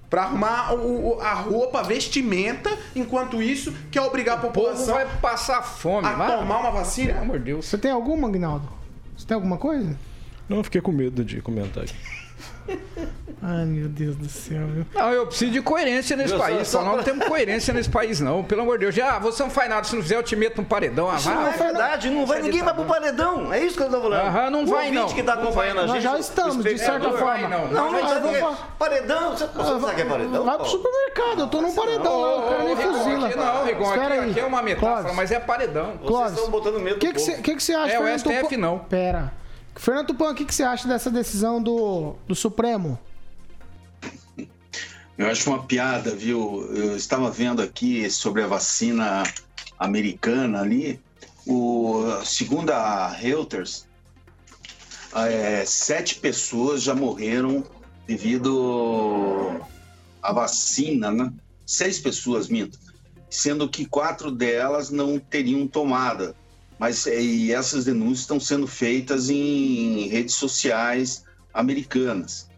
[0.10, 4.54] Pra arrumar o- o- a roupa, a vestimenta, enquanto isso quer obrigar a O povo
[4.54, 6.08] população vai passar fome.
[6.08, 6.36] a vai.
[6.38, 7.14] tomar uma vacina.
[7.14, 7.66] Pelo amor de Deus.
[7.68, 8.68] Você tem alguma, Agnaldo?
[9.16, 9.96] Você tem alguma coisa?
[10.48, 11.94] Não, eu fiquei com medo de comentar aqui.
[13.42, 14.86] Ai, meu Deus do céu, viu?
[14.94, 16.68] Não, eu preciso de coerência nesse Eu país.
[16.68, 18.44] só Só, nós não temos coerência nesse país, não.
[18.44, 18.96] Pelo amor de Deus.
[18.96, 19.84] Já, você não faz nada.
[19.86, 21.10] Se não fizer, eu te meto no paredão.
[21.10, 23.54] Ah, Isso não é verdade, não vai, ninguém vai pro paredão.
[23.54, 24.28] É isso que eu tô falando.
[24.28, 25.08] Aham, não o vai, não.
[25.08, 26.04] que tá Não acompanhando a Nós gente.
[26.04, 27.48] já estamos, de certa forma.
[27.48, 27.68] não.
[27.68, 28.56] Não, não, Mas sabe eu o que vou é?
[28.78, 29.38] Paredão?
[29.38, 30.44] Você, não sabe o que é paredão?
[30.46, 33.28] Vai pro supermercado, eu tô num paredão lá, o cara nem fuzila.
[33.28, 33.90] aqui não, Rigon.
[34.30, 35.94] Aqui, é uma metáfora, mas é paredão.
[36.04, 37.14] Vocês estão botando medo O que
[37.60, 38.80] você acha, É, o STF não.
[38.80, 39.32] Pera.
[39.80, 43.00] Fernando Tupan, o que que você acha dessa decisão do, do Supremo?
[45.18, 46.70] Eu acho uma piada, viu?
[46.76, 49.24] Eu estava vendo aqui sobre a vacina
[49.80, 51.00] americana ali.
[51.48, 53.88] O, segundo a Reuters,
[55.16, 57.64] é, sete pessoas já morreram
[58.06, 59.62] devido
[60.22, 61.32] à vacina, né?
[61.66, 62.78] Seis pessoas, minto.
[63.30, 66.36] Sendo que quatro delas não teriam tomada.
[66.80, 72.50] Mas e essas denúncias estão sendo feitas em redes sociais americanas.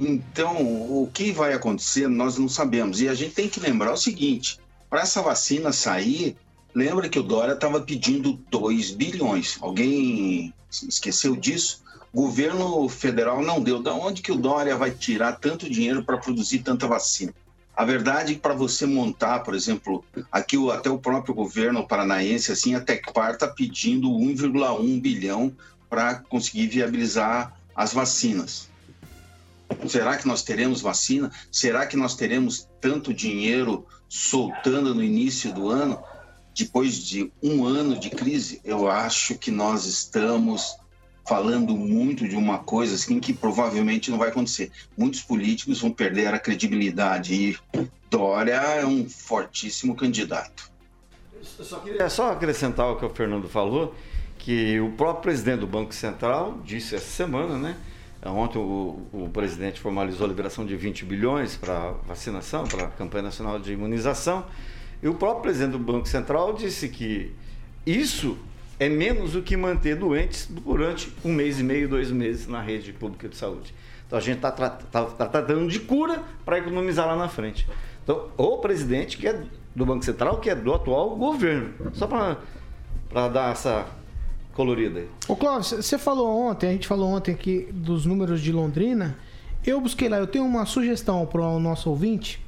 [0.00, 3.00] Então, o que vai acontecer, nós não sabemos.
[3.00, 4.58] E a gente tem que lembrar o seguinte:
[4.90, 6.36] para essa vacina sair,
[6.74, 9.56] lembra que o Dória estava pedindo 2 bilhões.
[9.60, 11.82] Alguém esqueceu disso?
[12.12, 13.80] O governo federal não deu.
[13.80, 17.32] Da onde que o Dória vai tirar tanto dinheiro para produzir tanta vacina?
[17.76, 22.52] A verdade é que para você montar, por exemplo, aqui até o próprio governo paranaense,
[22.52, 25.52] assim, a Tecpar está pedindo 1,1 bilhão
[25.90, 28.68] para conseguir viabilizar as vacinas.
[29.88, 31.32] Será que nós teremos vacina?
[31.50, 36.00] Será que nós teremos tanto dinheiro soltando no início do ano?
[36.56, 40.76] Depois de um ano de crise, eu acho que nós estamos
[41.26, 44.70] falando muito de uma coisa assim que provavelmente não vai acontecer.
[44.96, 50.70] Muitos políticos vão perder a credibilidade e Dória é um fortíssimo candidato.
[51.58, 53.94] Eu só queria só acrescentar o que o Fernando falou,
[54.38, 57.76] que o próprio presidente do Banco Central disse essa semana, né?
[58.24, 63.24] Ontem o, o presidente formalizou a liberação de 20 bilhões para vacinação, para a campanha
[63.24, 64.46] nacional de imunização.
[65.02, 67.32] E o próprio presidente do Banco Central disse que
[67.84, 68.38] isso
[68.78, 72.92] é menos do que manter doentes durante um mês e meio, dois meses na rede
[72.92, 73.74] pública de saúde.
[74.06, 77.66] Então a gente está tratando de cura para economizar lá na frente.
[78.02, 79.42] Então, o presidente que é
[79.74, 81.74] do Banco Central, que é do atual governo.
[81.94, 83.86] Só para dar essa
[84.52, 85.08] colorida aí.
[85.26, 89.18] Ô Clóvis, você falou ontem, a gente falou ontem aqui dos números de Londrina.
[89.66, 92.44] Eu busquei lá, eu tenho uma sugestão para o nosso ouvinte.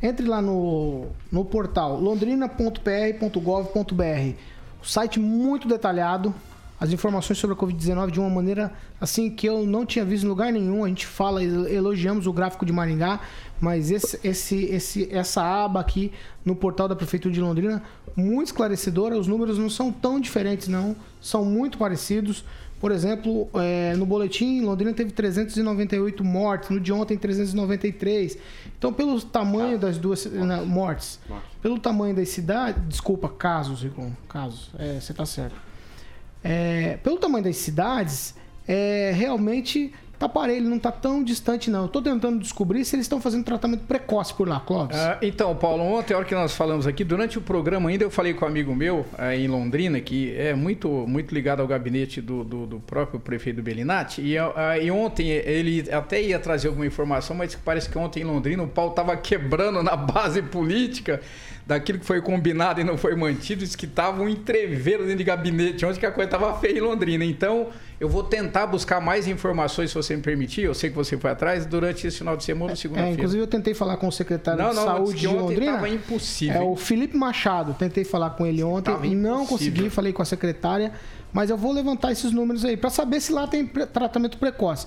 [0.00, 4.36] Entre lá no, no portal londrina.pr.gov.br.
[4.82, 6.34] O site muito detalhado,
[6.80, 10.28] as informações sobre a Covid-19 de uma maneira assim que eu não tinha visto em
[10.28, 10.84] lugar nenhum.
[10.84, 13.20] A gente fala, elogiamos o gráfico de Maringá,
[13.60, 16.12] mas esse, esse, esse, essa aba aqui
[16.44, 17.82] no portal da Prefeitura de Londrina,
[18.14, 19.18] muito esclarecedora.
[19.18, 22.44] Os números não são tão diferentes, não, são muito parecidos.
[22.80, 28.38] Por exemplo, é, no boletim, Londrina teve 398 mortes, no de ontem 393.
[28.78, 31.18] Então, pelo tamanho das duas né, mortes,
[31.60, 35.56] pelo tamanho das cidades, desculpa, casos, Rigon, casos, é, você está certo.
[36.42, 41.86] É, pelo tamanho das cidades, é, realmente tá parelho, não tá tão distante não.
[41.86, 44.96] Tô tentando descobrir se eles estão fazendo tratamento precoce por lá, Clóvis.
[44.96, 48.10] Ah, então, Paulo, ontem, a hora que nós falamos aqui, durante o programa ainda, eu
[48.10, 52.20] falei com um amigo meu ah, em Londrina, que é muito, muito ligado ao gabinete
[52.20, 56.86] do, do, do próprio prefeito Bellinati, e, ah, e ontem ele até ia trazer alguma
[56.86, 61.20] informação, mas parece que ontem em Londrina o pau tava quebrando na base política
[61.68, 65.24] daquilo que foi combinado e não foi mantido, diz que tava um entreveiro dentro de
[65.24, 67.22] gabinete, onde que a coisa tava feia em Londrina.
[67.26, 67.66] Então,
[68.00, 70.62] eu vou tentar buscar mais informações, se você me permitir.
[70.62, 73.12] Eu sei que você foi atrás durante esse final de semana, segunda-feira.
[73.12, 75.72] É, inclusive eu tentei falar com o secretário Não, de não, saúde de Londrina.
[75.74, 76.56] tava impossível.
[76.56, 77.74] É o Felipe Machado.
[77.78, 79.72] Tentei falar com ele ontem Tava e não impossível.
[79.74, 79.90] consegui.
[79.90, 80.90] Falei com a secretária,
[81.34, 84.86] mas eu vou levantar esses números aí para saber se lá tem tratamento precoce.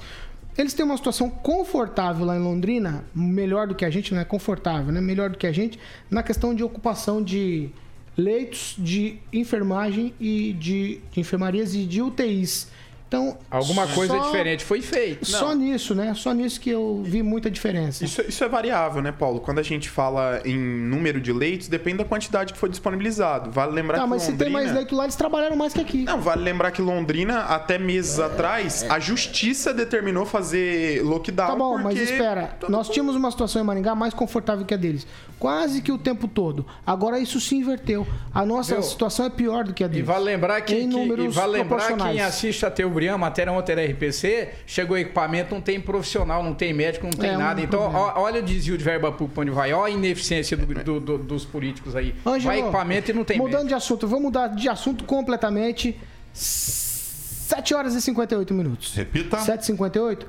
[0.58, 4.26] Eles têm uma situação confortável lá em Londrina, melhor do que a gente, não é
[4.26, 5.00] confortável, né?
[5.00, 5.80] Melhor do que a gente,
[6.10, 7.70] na questão de ocupação de
[8.18, 12.68] leitos de enfermagem e de, de enfermarias e de UTIs.
[13.12, 15.26] Então, Alguma coisa só- diferente foi feita.
[15.26, 16.14] Só nisso, né?
[16.16, 18.06] Só nisso que eu vi muita diferença.
[18.06, 19.42] Isso, isso é variável, né, Paulo?
[19.42, 23.52] Quando a gente fala em número de leitos, depende da quantidade que foi disponibilizado.
[23.52, 24.46] Vale lembrar Tá, que mas se Londrina...
[24.46, 26.04] tem mais leito lá, eles trabalharam mais que aqui.
[26.06, 31.72] Não, vale lembrar que Londrina, até meses atrás, a justiça determinou fazer lockdown Tá bom,
[31.82, 31.84] porque...
[31.84, 32.58] mas espera.
[32.70, 35.06] Nós tínhamos uma situação em Maringá mais confortável que a deles.
[35.38, 36.66] Quase que o tempo todo.
[36.88, 38.08] Agora isso se inverteu.
[38.34, 38.84] A nossa Viu?
[38.84, 40.08] situação é pior do que a E deles.
[40.08, 42.72] vale lembrar que, Em que- e números vale lembrar quem assiste a
[43.02, 47.32] Teobrian, matéria ontem era RPC, chegou equipamento, não tem profissional, não tem médico, não tem
[47.32, 47.60] É um nada.
[47.60, 48.14] então, problema.
[48.16, 51.18] ó- olha o desvio de verba pública onde vai, olha a ineficiência do- do- do-
[51.18, 52.14] dos políticos aí.
[52.26, 53.70] Ângelo, vai equipamento e não tem Mudando médico.
[53.70, 56.00] de assunto, vou mudar de assunto completamente.
[56.34, 58.94] 7 horas e 58 minutos.
[58.94, 59.38] Repita.
[59.38, 60.26] 7h58.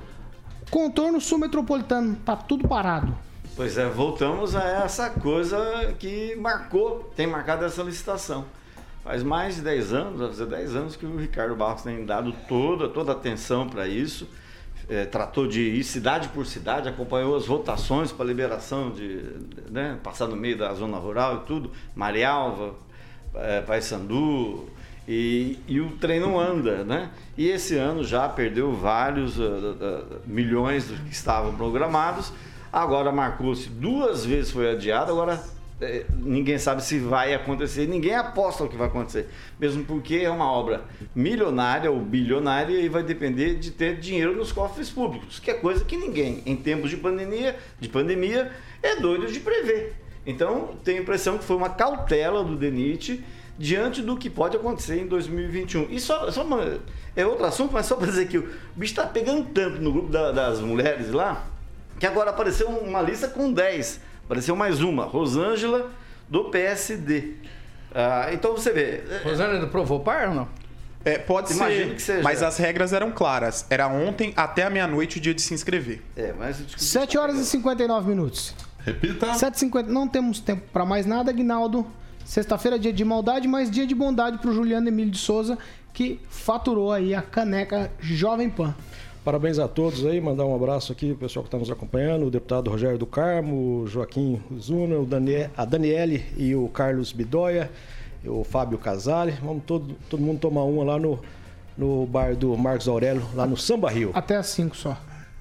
[0.70, 2.16] Contorno sul metropolitano.
[2.25, 3.14] Tá tudo parado.
[3.55, 8.47] Pois é, voltamos a essa coisa que marcou, tem marcado essa licitação.
[9.03, 12.32] Faz mais de 10 anos, vai fazer 10 anos que o Ricardo Barros tem dado
[12.48, 14.28] toda, toda atenção para isso.
[14.88, 19.22] É, tratou de ir cidade por cidade, acompanhou as votações para liberação de
[19.70, 22.74] né, passar no meio da zona rural e tudo, Marialva,
[23.34, 24.68] é, Paysandu,
[25.07, 27.11] e, e o trem não anda, né?
[27.36, 29.44] E esse ano já perdeu vários ah,
[29.80, 32.32] ah, milhões que estavam programados.
[32.72, 35.42] Agora marcou-se duas vezes foi adiado, agora
[36.18, 39.28] ninguém sabe se vai acontecer, ninguém aposta o que vai acontecer,
[39.59, 40.83] mesmo porque é uma obra
[41.14, 45.85] milionária ou bilionária e vai depender de ter dinheiro nos cofres públicos, que é coisa
[45.85, 48.51] que ninguém, em tempos de pandemia, de pandemia,
[48.83, 49.95] é doido de prever.
[50.26, 53.24] Então, tenho a impressão que foi uma cautela do DENIT
[53.59, 55.89] diante do que pode acontecer em 2021.
[55.91, 56.78] E só, só uma,
[57.16, 60.09] é outro assunto, mas só para dizer que o bicho está pegando tanto no grupo
[60.11, 61.45] da- das mulheres lá,
[61.99, 64.01] que agora apareceu uma lista com 10.
[64.25, 65.91] Apareceu mais uma, Rosângela,
[66.29, 67.35] do PSD.
[67.95, 69.03] Ah, então você vê.
[69.11, 70.49] é, Rosângela provou par ou não?
[71.05, 72.23] É, pode Imagino ser, que seja.
[72.23, 73.66] mas as regras eram claras.
[73.68, 76.01] Era ontem até a meia-noite o dia de se inscrever.
[76.16, 78.55] É, mas eu descobri- 7 horas e 59 minutos.
[78.79, 79.27] Repita.
[79.35, 79.87] 7h50.
[79.89, 81.87] Não temos tempo pra mais nada, Aguinaldo.
[82.25, 85.59] Sexta-feira é dia de maldade, mas dia de bondade pro Juliano Emílio de Souza,
[85.93, 88.73] que faturou aí a caneca Jovem Pan.
[89.25, 92.31] Parabéns a todos aí, mandar um abraço aqui pro pessoal que está nos acompanhando, o
[92.31, 97.70] deputado Rogério do Carmo, o Joaquim Zuna, o Danie- a Daniele e o Carlos Bidoia,
[98.27, 99.33] o Fábio Casale.
[99.41, 101.20] Vamos todo, todo mundo tomar uma lá no,
[101.79, 104.11] no bar do Marcos Aurélio, lá no Samba Rio.
[104.12, 104.97] Até às 5 só.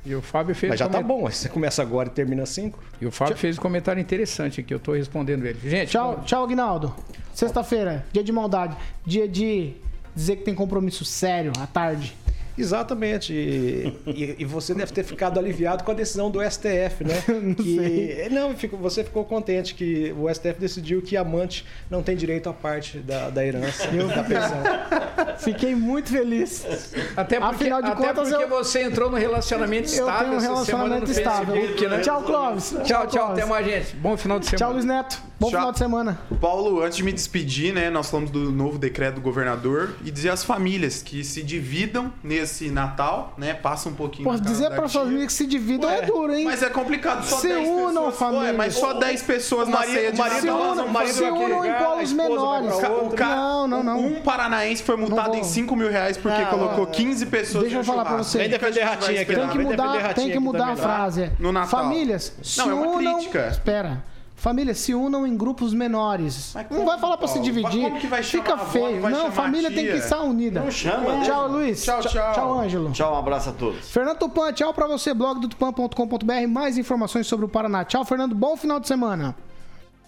[0.05, 2.49] E o Fábio fez Mas já tá coment- bom, você começa agora e termina às
[2.49, 2.77] 5.
[3.01, 5.59] E o Fábio fez um comentário interessante aqui, eu tô respondendo ele.
[5.67, 6.93] Gente, Tchau, tchau, Aguinaldo.
[7.33, 8.75] Sexta-feira, dia de maldade.
[9.05, 9.73] Dia de
[10.15, 12.15] dizer que tem compromisso sério à tarde.
[12.57, 13.33] Exatamente.
[13.33, 17.23] E, e- e você deve ter ficado aliviado com a decisão do STF, né?
[17.41, 18.27] Não que.
[18.31, 22.53] Não, fico- você ficou contente que o STF decidiu que amante não tem direito à
[22.53, 24.63] parte da, da herança da pensão.
[25.39, 26.65] Fiquei muito feliz.
[27.15, 30.33] Até porque, Afinal de até contas, porque eu- você entrou no relacionamento Eu estável tenho
[30.33, 31.55] um essa semana relacionamento estável.
[31.55, 31.99] Facebook, né?
[32.01, 32.69] Tchau, Clóvis.
[32.69, 33.37] Tchau, tchau, Clóvis.
[33.39, 33.95] até mais, gente.
[33.95, 34.57] Bom final de semana.
[34.65, 35.21] Tchau, Luiz Neto.
[35.39, 35.59] Bom Tchau.
[35.59, 36.19] final de semana.
[36.39, 40.29] Paulo, antes de me despedir, né, nós falamos do novo decreto do governador e dizer
[40.29, 42.40] às famílias que se dividam nesse
[42.71, 44.99] Natal, né, passa um pouquinho Posso dizer da pra tia.
[45.01, 46.45] família que se dividam é duro, hein?
[46.45, 48.15] Mas é complicado, só Se 10 unam, pessoas.
[48.15, 48.41] família.
[48.45, 50.89] Ué, mas só 10 pessoas o na marido- ceia de o marido- Se unam, o
[50.89, 52.73] marido se vai unam em pegar, a polos menores.
[52.77, 53.99] O cara, Não, não, não.
[53.99, 57.77] Um paranaense foi multado em 5 mil reais porque Não, colocou ó, 15 pessoas deixa
[57.79, 58.31] eu falar pra churrasco.
[58.31, 58.37] você.
[58.39, 59.49] Vem defender ratinho aqui, Tem não.
[59.49, 61.31] que mudar, tem que mudar a frase.
[61.39, 61.69] No Natal.
[61.83, 63.13] Famílias, se Não, é uma unam.
[63.15, 63.47] crítica.
[63.47, 64.03] Espera.
[64.41, 66.49] Famílias se unam em grupos menores.
[66.55, 67.83] Mas não como, vai falar pra se dividir.
[67.83, 68.99] Como que vai Fica feio.
[68.99, 70.61] vai Não, família tem que estar unida.
[70.61, 71.55] Não chama, Tchau, né?
[71.57, 71.83] Luiz.
[71.83, 72.33] Tchau, tchau.
[72.33, 72.91] Tchau, Ângelo.
[72.91, 73.91] Tchau, um abraço a todos.
[73.91, 76.47] Fernando Tupan, tchau pra você, blog do tupan.com.br.
[76.49, 77.85] Mais informações sobre o Paraná.
[77.85, 78.33] Tchau, Fernando.
[78.33, 79.35] Bom final de semana.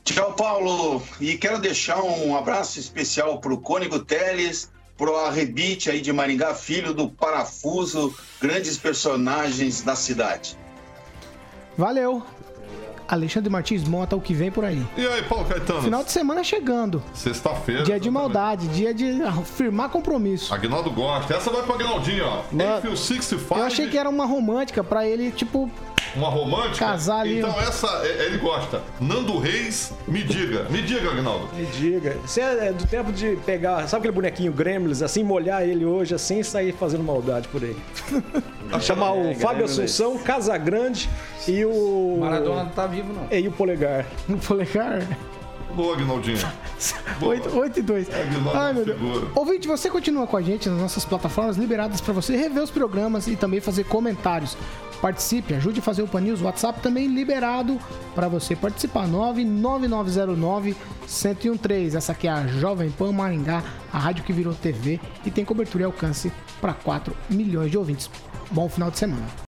[0.03, 0.99] Tchau, Paulo.
[1.21, 6.55] E quero deixar um abraço especial para o Cônigo Teles, pro arrebite aí de Maringá,
[6.55, 8.11] filho do parafuso,
[8.41, 10.57] grandes personagens da cidade.
[11.77, 12.21] Valeu.
[13.13, 14.85] Alexandre Martins monta o que vem por aí.
[14.97, 15.81] E aí, Paulo Caetano?
[15.83, 17.01] Final de semana chegando.
[17.13, 17.83] Sexta-feira.
[17.83, 20.53] Dia de maldade, dia de firmar compromisso.
[20.53, 21.33] Agnaldo gosta.
[21.33, 22.43] Essa vai pra Agnaldinho, ó.
[22.77, 23.59] Enfio 65.
[23.59, 25.69] Eu achei que era uma romântica pra ele, tipo,
[26.15, 26.85] Uma romântica?
[26.85, 28.81] Casar ali, Então essa é- ele gosta.
[28.99, 30.63] Nando Reis, me diga.
[30.69, 31.49] Me diga, Agnaldo.
[31.55, 32.17] Me diga.
[32.25, 36.39] Você é do tempo de pegar, sabe aquele bonequinho Gremlins, assim, molhar ele hoje assim
[36.39, 37.75] e sair fazendo maldade por aí.
[38.81, 39.79] Chamar o É, Fábio Gremlins.
[39.79, 41.09] Assunção, Casagrande
[41.47, 42.17] e o.
[42.19, 43.27] Maradona não tá vivo, não.
[43.37, 44.05] E o Polegar.
[44.29, 45.01] O Polegar?
[45.75, 46.37] Boa, Agnaldinho.
[47.21, 48.07] 8, 8 e 2.
[48.13, 48.97] Aguinaldo Ai, meu Deus.
[48.99, 49.27] figura.
[49.35, 53.25] Ouvinte, você continua com a gente nas nossas plataformas liberadas para você rever os programas
[53.27, 54.55] e também fazer comentários.
[55.03, 56.39] Participe, ajude a fazer o Pan News.
[56.39, 57.77] O WhatsApp também liberado
[58.15, 59.05] para você participar.
[59.09, 61.95] 99909-1013.
[61.95, 65.83] Essa aqui é a Jovem Pan Maringá, a rádio que virou TV e tem cobertura
[65.83, 66.31] e alcance
[66.61, 68.09] para 4 milhões de ouvintes.
[68.49, 69.27] Bom final de semana.